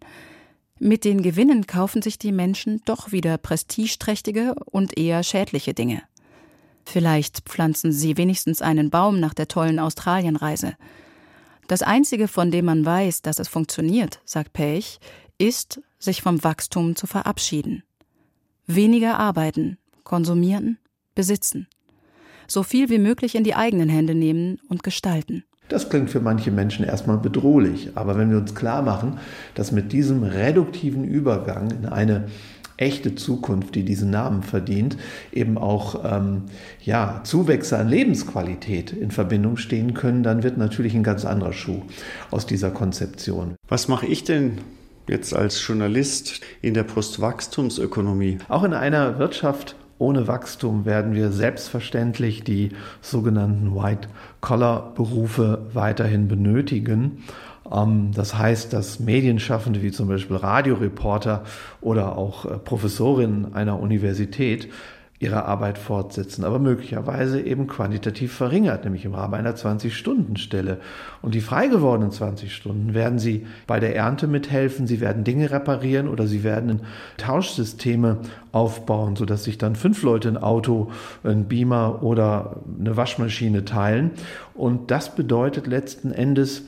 mit 0.79 1.07
den 1.07 1.23
Gewinnen 1.23 1.67
kaufen 1.67 2.03
sich 2.03 2.19
die 2.19 2.33
Menschen 2.33 2.83
doch 2.85 3.13
wieder 3.13 3.39
prestigeträchtige 3.39 4.55
und 4.67 4.99
eher 4.99 5.23
schädliche 5.23 5.73
Dinge. 5.73 6.03
Vielleicht 6.85 7.49
pflanzen 7.49 7.93
sie 7.93 8.19
wenigstens 8.19 8.61
einen 8.61 8.91
Baum 8.91 9.21
nach 9.21 9.33
der 9.33 9.49
tollen 9.49 9.79
Australienreise. 9.79 10.75
Das 11.67 11.81
Einzige, 11.81 12.29
von 12.29 12.51
dem 12.51 12.67
man 12.67 12.85
weiß, 12.85 13.23
dass 13.23 13.39
es 13.39 13.49
funktioniert, 13.49 14.21
sagt 14.27 14.53
Pech, 14.53 15.01
ist, 15.39 15.81
sich 15.99 16.21
vom 16.21 16.45
Wachstum 16.45 16.95
zu 16.95 17.07
verabschieden. 17.07 17.85
Weniger 18.67 19.19
arbeiten, 19.19 19.79
konsumieren, 20.05 20.79
besitzen. 21.15 21.69
So 22.47 22.63
viel 22.63 22.89
wie 22.89 22.99
möglich 22.99 23.35
in 23.35 23.45
die 23.45 23.55
eigenen 23.55 23.89
Hände 23.89 24.15
nehmen 24.15 24.59
und 24.69 24.83
gestalten. 24.83 25.45
Das 25.69 25.89
klingt 25.89 26.11
für 26.11 26.21
manche 26.21 26.51
Menschen 26.51 26.85
erstmal 26.85 27.19
bedrohlich, 27.19 27.91
aber 27.95 28.19
wenn 28.19 28.31
wir 28.31 28.37
uns 28.37 28.55
klar 28.55 28.83
machen, 28.83 29.19
dass 29.55 29.73
mit 29.73 29.93
diesem 29.93 30.23
reduktiven 30.23 31.05
Übergang 31.05 31.71
in 31.71 31.87
eine 31.87 32.27
echte 32.77 33.15
Zukunft, 33.15 33.75
die 33.75 33.85
diesen 33.85 34.11
Namen 34.11 34.43
verdient, 34.43 34.97
eben 35.33 35.57
auch 35.59 36.05
ähm, 36.05 36.43
ja, 36.83 37.21
Zuwächse 37.25 37.79
an 37.79 37.89
Lebensqualität 37.89 38.93
in 38.93 39.11
Verbindung 39.11 39.57
stehen 39.57 39.95
können, 39.95 40.23
dann 40.23 40.43
wird 40.43 40.59
natürlich 40.59 40.95
ein 40.95 41.05
ganz 41.05 41.25
anderer 41.25 41.53
Schuh 41.53 41.83
aus 42.31 42.47
dieser 42.47 42.71
Konzeption. 42.71 43.55
Was 43.69 43.89
mache 43.89 44.07
ich 44.07 44.25
denn 44.25 44.59
jetzt 45.09 45.35
als 45.35 45.67
Journalist 45.67 46.41
in 46.63 46.75
der 46.75 46.85
Postwachstumsökonomie? 46.85 48.39
Auch 48.49 48.65
in 48.65 48.75
einer 48.75 49.19
Wirtschaft 49.19 49.77
ohne 49.99 50.27
Wachstum 50.27 50.85
werden 50.85 51.15
wir 51.15 51.31
selbstverständlich 51.31 52.43
die 52.43 52.71
sogenannten 53.01 53.75
White-Collar-Berufe 53.75 55.67
weiterhin 55.73 56.27
benötigen. 56.29 57.23
Ähm, 57.73 58.11
das 58.13 58.37
heißt, 58.37 58.73
dass 58.73 59.01
Medienschaffende 59.01 59.83
wie 59.83 59.93
zum 59.93 60.09
Beispiel 60.09 60.37
Radioreporter 60.37 61.45
oder 61.81 62.19
auch 62.19 62.45
äh, 62.45 62.59
Professorinnen 62.59 63.55
einer 63.55 63.79
Universität 63.79 64.69
ihre 65.21 65.45
Arbeit 65.45 65.79
fortsetzen, 65.79 66.45
aber 66.45 66.59
möglicherweise 66.59 67.41
eben 67.41 67.69
quantitativ 67.69 68.33
verringert, 68.33 68.85
nämlich 68.85 69.05
im 69.05 69.15
Rahmen 69.15 69.35
einer 69.35 69.55
20-Stunden-Stelle. 69.55 70.81
Und 71.23 71.35
die 71.35 71.41
frei 71.41 71.69
gewordenen 71.69 72.11
20 72.11 72.55
Stunden 72.55 72.95
werden 72.95 73.21
sie 73.21 73.47
bei 73.67 73.79
der 73.79 73.95
Ernte 73.95 74.27
mithelfen, 74.27 74.87
sie 74.89 75.01
werden 75.01 75.23
Dinge 75.23 75.53
reparieren 75.53 76.09
oder 76.09 76.27
sie 76.27 76.43
werden 76.43 76.81
Tauschsysteme 77.17 78.19
aufbauen, 78.51 79.15
sodass 79.15 79.45
sich 79.45 79.57
dann 79.57 79.77
fünf 79.77 80.03
Leute 80.03 80.29
ein 80.29 80.37
Auto, 80.37 80.91
ein 81.23 81.47
Beamer 81.47 82.03
oder 82.03 82.57
eine 82.79 82.97
Waschmaschine 82.97 83.65
teilen. 83.65 84.11
Und 84.53 84.91
das 84.91 85.15
bedeutet 85.15 85.69
letzten 85.69 86.11
Endes, 86.11 86.65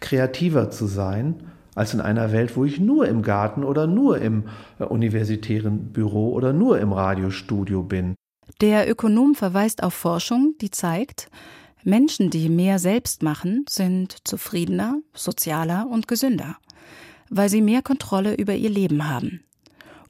kreativer 0.00 0.70
zu 0.70 0.86
sein 0.86 1.36
als 1.74 1.94
in 1.94 2.00
einer 2.00 2.32
Welt, 2.32 2.56
wo 2.56 2.64
ich 2.64 2.78
nur 2.78 3.08
im 3.08 3.22
Garten 3.22 3.64
oder 3.64 3.86
nur 3.86 4.18
im 4.18 4.44
äh, 4.78 4.84
universitären 4.84 5.92
Büro 5.92 6.32
oder 6.32 6.52
nur 6.52 6.78
im 6.78 6.92
Radiostudio 6.92 7.82
bin. 7.82 8.14
Der 8.60 8.90
Ökonom 8.90 9.34
verweist 9.34 9.82
auf 9.82 9.94
Forschung, 9.94 10.54
die 10.60 10.70
zeigt, 10.70 11.28
Menschen, 11.82 12.30
die 12.30 12.48
mehr 12.48 12.78
selbst 12.78 13.22
machen, 13.22 13.64
sind 13.68 14.16
zufriedener, 14.24 15.00
sozialer 15.12 15.86
und 15.90 16.08
gesünder, 16.08 16.56
weil 17.28 17.48
sie 17.48 17.60
mehr 17.60 17.82
Kontrolle 17.82 18.34
über 18.34 18.54
ihr 18.54 18.70
Leben 18.70 19.08
haben. 19.08 19.40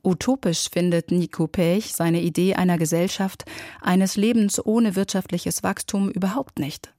Utopisch 0.05 0.69
findet 0.71 1.11
Nico 1.11 1.47
Pech 1.47 1.95
seine 1.95 2.21
Idee 2.21 2.55
einer 2.55 2.77
Gesellschaft, 2.77 3.45
eines 3.81 4.17
Lebens 4.17 4.65
ohne 4.65 4.97
wirtschaftliches 4.97 5.63
Wachstum 5.63 6.11
überhaupt 6.11 6.59
nicht. 6.59 6.93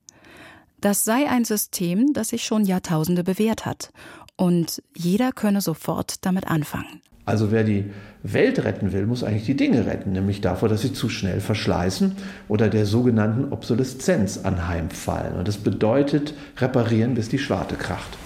Das 0.82 1.04
sei 1.04 1.30
ein 1.30 1.46
System, 1.46 2.14
das 2.14 2.30
sich 2.30 2.44
schon 2.44 2.66
Jahrtausende 2.66 3.24
bewährt 3.24 3.66
hat 3.66 3.92
und 4.38 4.82
jeder 4.96 5.32
könne 5.32 5.62
sofort 5.62 6.26
damit 6.26 6.48
anfangen. 6.48 7.02
Also 7.26 7.52
wer 7.52 7.64
die 7.64 7.92
Welt 8.22 8.64
retten 8.64 8.94
will, 8.94 9.08
muss 9.08 9.24
eigentlich 9.24 9.46
die 9.46 9.56
Dinge 9.56 9.88
retten, 9.88 10.12
nämlich 10.12 10.42
davor, 10.42 10.70
dass 10.70 10.82
sie 10.82 10.94
zu 10.94 11.10
schnell 11.10 11.42
verschleißen 11.42 12.16
oder 12.48 12.70
der 12.70 12.86
sogenannten 12.86 13.52
Obsoleszenz 13.52 14.40
anheimfallen. 14.40 15.36
Und 15.36 15.48
das 15.48 15.58
bedeutet 15.58 16.36
reparieren, 16.58 17.16
bis 17.16 17.30
die 17.30 17.40
Schwarte 17.40 17.76
kracht. 17.76 18.18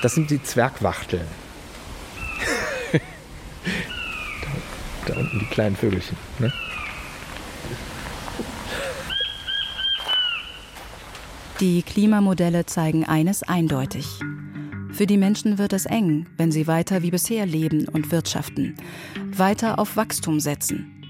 Das 0.00 0.14
sind 0.14 0.30
die 0.30 0.42
Zwergwachteln. 0.42 1.26
da, 2.92 2.98
da, 5.12 5.18
unten 5.18 5.38
die 5.40 5.46
kleinen 5.46 5.76
Vögelchen. 5.76 6.16
Ne? 6.38 6.50
Die 11.60 11.82
Klimamodelle 11.82 12.64
zeigen 12.66 13.04
eines 13.04 13.42
eindeutig. 13.42 14.06
Für 14.98 15.06
die 15.06 15.16
Menschen 15.16 15.58
wird 15.58 15.72
es 15.74 15.86
eng, 15.86 16.26
wenn 16.38 16.50
sie 16.50 16.66
weiter 16.66 17.02
wie 17.02 17.12
bisher 17.12 17.46
leben 17.46 17.86
und 17.86 18.10
wirtschaften, 18.10 18.74
weiter 19.30 19.78
auf 19.78 19.96
Wachstum 19.96 20.40
setzen. 20.40 21.04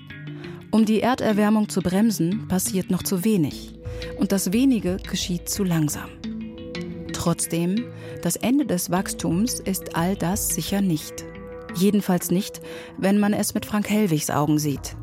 Um 0.70 0.84
die 0.84 1.00
Erderwärmung 1.00 1.70
zu 1.70 1.80
bremsen, 1.80 2.48
passiert 2.48 2.90
noch 2.90 3.02
zu 3.02 3.24
wenig. 3.24 3.72
Und 4.18 4.30
das 4.30 4.52
wenige 4.52 4.98
geschieht 5.08 5.48
zu 5.48 5.64
langsam. 5.64 6.10
Trotzdem, 7.14 7.86
das 8.20 8.36
Ende 8.36 8.66
des 8.66 8.90
Wachstums 8.90 9.58
ist 9.58 9.96
all 9.96 10.16
das 10.16 10.50
sicher 10.50 10.82
nicht. 10.82 11.24
Jedenfalls 11.74 12.30
nicht, 12.30 12.60
wenn 12.98 13.18
man 13.18 13.32
es 13.32 13.54
mit 13.54 13.64
Frank 13.64 13.88
Hellwigs 13.88 14.28
Augen 14.28 14.58
sieht. 14.58 14.96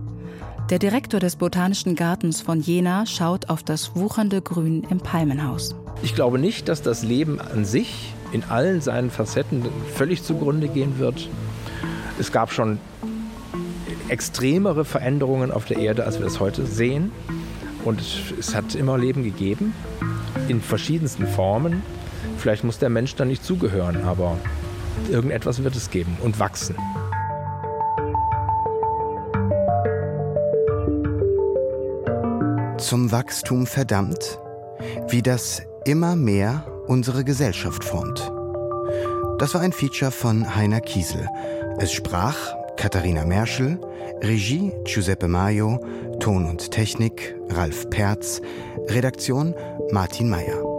Der 0.69 0.77
Direktor 0.77 1.19
des 1.19 1.37
Botanischen 1.37 1.95
Gartens 1.95 2.41
von 2.41 2.61
Jena 2.61 3.07
schaut 3.07 3.49
auf 3.49 3.63
das 3.63 3.95
wuchernde 3.95 4.43
Grün 4.43 4.85
im 4.91 4.99
Palmenhaus. 4.99 5.73
Ich 6.03 6.13
glaube 6.13 6.37
nicht, 6.37 6.67
dass 6.69 6.83
das 6.83 7.01
Leben 7.01 7.39
an 7.41 7.65
sich 7.65 8.13
in 8.35 8.43
allen 8.43 8.81
seinen 8.81 9.09
Facetten 9.09 9.63
völlig 9.93 10.21
zugrunde 10.21 10.67
gehen 10.67 10.99
wird. 10.99 11.29
Es 12.19 12.33
gab 12.33 12.51
schon 12.51 12.79
extremere 14.09 14.83
Veränderungen 14.83 15.51
auf 15.51 15.63
der 15.63 15.77
Erde, 15.77 16.03
als 16.03 16.19
wir 16.19 16.27
es 16.27 16.41
heute 16.41 16.65
sehen. 16.65 17.11
Und 17.85 18.01
es 18.37 18.53
hat 18.53 18.75
immer 18.75 18.97
Leben 18.97 19.23
gegeben, 19.23 19.73
in 20.49 20.59
verschiedensten 20.59 21.27
Formen. 21.27 21.81
Vielleicht 22.37 22.65
muss 22.65 22.77
der 22.77 22.89
Mensch 22.89 23.15
da 23.15 23.23
nicht 23.23 23.43
zugehören, 23.43 24.03
aber 24.03 24.37
irgendetwas 25.09 25.63
wird 25.63 25.75
es 25.77 25.89
geben 25.89 26.17
und 26.21 26.37
wachsen. 26.37 26.75
Zum 32.77 33.13
Wachstum 33.13 33.65
verdammt, 33.65 34.39
wie 35.07 35.21
das 35.21 35.61
immer 35.85 36.17
mehr 36.17 36.65
unsere 36.87 37.23
Gesellschaft 37.23 37.83
formt. 37.83 38.31
Das 39.39 39.53
war 39.53 39.61
ein 39.61 39.73
Feature 39.73 40.11
von 40.11 40.55
Heiner 40.55 40.81
Kiesel. 40.81 41.27
Es 41.77 41.91
sprach 41.91 42.53
Katharina 42.77 43.25
Merschel, 43.25 43.79
Regie 44.21 44.71
Giuseppe 44.85 45.27
Maio, 45.27 45.79
Ton 46.19 46.45
und 46.45 46.71
Technik 46.71 47.35
Ralf 47.49 47.89
Perz, 47.89 48.41
Redaktion 48.87 49.53
Martin 49.91 50.29
Meyer. 50.29 50.74